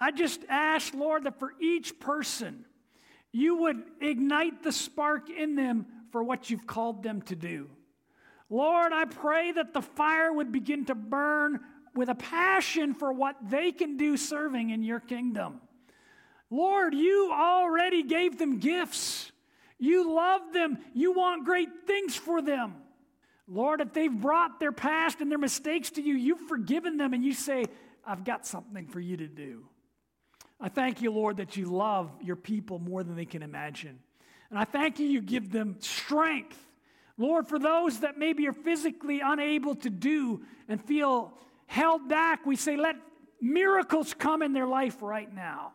I 0.00 0.12
just 0.12 0.40
ask, 0.48 0.94
Lord, 0.94 1.24
that 1.24 1.38
for 1.38 1.52
each 1.60 2.00
person, 2.00 2.64
you 3.32 3.56
would 3.56 3.82
ignite 4.00 4.62
the 4.62 4.72
spark 4.72 5.30
in 5.30 5.54
them 5.54 5.86
for 6.10 6.22
what 6.22 6.50
you've 6.50 6.66
called 6.66 7.02
them 7.02 7.22
to 7.22 7.36
do. 7.36 7.68
Lord, 8.48 8.92
I 8.92 9.04
pray 9.04 9.52
that 9.52 9.72
the 9.72 9.82
fire 9.82 10.32
would 10.32 10.50
begin 10.50 10.84
to 10.86 10.94
burn 10.94 11.60
with 11.94 12.08
a 12.08 12.14
passion 12.14 12.94
for 12.94 13.12
what 13.12 13.36
they 13.48 13.70
can 13.72 13.96
do 13.96 14.16
serving 14.16 14.70
in 14.70 14.82
your 14.82 15.00
kingdom. 15.00 15.60
Lord, 16.50 16.94
you 16.94 17.30
already 17.32 18.02
gave 18.02 18.38
them 18.38 18.58
gifts. 18.58 19.30
You 19.78 20.12
love 20.12 20.52
them. 20.52 20.78
You 20.94 21.12
want 21.12 21.44
great 21.44 21.68
things 21.86 22.16
for 22.16 22.42
them. 22.42 22.74
Lord, 23.46 23.80
if 23.80 23.92
they've 23.92 24.12
brought 24.12 24.60
their 24.60 24.72
past 24.72 25.20
and 25.20 25.30
their 25.30 25.38
mistakes 25.38 25.90
to 25.92 26.02
you, 26.02 26.14
you've 26.14 26.48
forgiven 26.48 26.96
them 26.96 27.14
and 27.14 27.24
you 27.24 27.32
say, 27.32 27.66
I've 28.04 28.24
got 28.24 28.46
something 28.46 28.86
for 28.86 29.00
you 29.00 29.16
to 29.16 29.26
do. 29.26 29.64
I 30.60 30.68
thank 30.68 31.00
you, 31.00 31.10
Lord, 31.10 31.38
that 31.38 31.56
you 31.56 31.66
love 31.66 32.10
your 32.22 32.36
people 32.36 32.78
more 32.78 33.02
than 33.02 33.16
they 33.16 33.24
can 33.24 33.42
imagine. 33.42 33.98
And 34.50 34.58
I 34.58 34.64
thank 34.64 34.98
you, 34.98 35.06
you 35.06 35.22
give 35.22 35.50
them 35.50 35.76
strength. 35.78 36.58
Lord, 37.16 37.48
for 37.48 37.58
those 37.58 38.00
that 38.00 38.18
maybe 38.18 38.46
are 38.48 38.52
physically 38.52 39.20
unable 39.20 39.74
to 39.76 39.90
do 39.90 40.42
and 40.68 40.82
feel 40.82 41.32
held 41.66 42.08
back, 42.08 42.44
we 42.44 42.56
say, 42.56 42.76
let 42.76 42.96
miracles 43.40 44.12
come 44.14 44.42
in 44.42 44.52
their 44.52 44.66
life 44.66 45.00
right 45.00 45.32
now. 45.32 45.72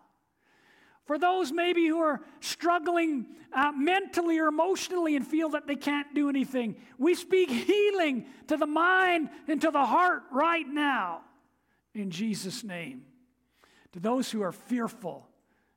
For 1.05 1.17
those 1.19 1.51
maybe 1.51 1.87
who 1.87 1.99
are 1.99 2.21
struggling 2.39 3.27
uh, 3.53 3.71
mentally 3.71 4.39
or 4.39 4.47
emotionally 4.47 5.15
and 5.15 5.25
feel 5.25 5.49
that 5.49 5.67
they 5.67 5.75
can't 5.75 6.13
do 6.15 6.29
anything, 6.29 6.75
we 6.97 7.13
speak 7.13 7.49
healing 7.49 8.25
to 8.47 8.57
the 8.57 8.65
mind 8.65 9.29
and 9.47 9.61
to 9.61 9.71
the 9.71 9.85
heart 9.85 10.23
right 10.31 10.67
now 10.67 11.21
in 11.93 12.11
Jesus' 12.11 12.63
name. 12.63 13.03
To 13.95 14.01
those 14.01 14.29
who 14.29 14.41
are 14.41 14.51
fearful 14.51 15.25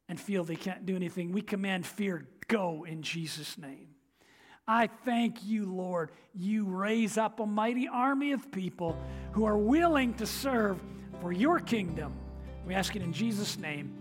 and 0.08 0.20
feel 0.20 0.42
they 0.42 0.56
can't 0.56 0.84
do 0.84 0.96
anything, 0.96 1.30
we 1.30 1.40
command 1.40 1.86
fear 1.86 2.26
go 2.48 2.84
in 2.84 3.02
Jesus' 3.02 3.56
name. 3.56 3.90
I 4.66 4.88
thank 4.88 5.44
you, 5.44 5.72
Lord. 5.72 6.10
You 6.34 6.64
raise 6.64 7.16
up 7.16 7.38
a 7.38 7.46
mighty 7.46 7.86
army 7.86 8.32
of 8.32 8.50
people 8.50 8.98
who 9.32 9.44
are 9.44 9.56
willing 9.56 10.14
to 10.14 10.26
serve 10.26 10.80
for 11.20 11.30
your 11.30 11.60
kingdom. 11.60 12.12
We 12.66 12.74
ask 12.74 12.96
it 12.96 13.02
in 13.02 13.12
Jesus' 13.12 13.56
name. 13.56 13.94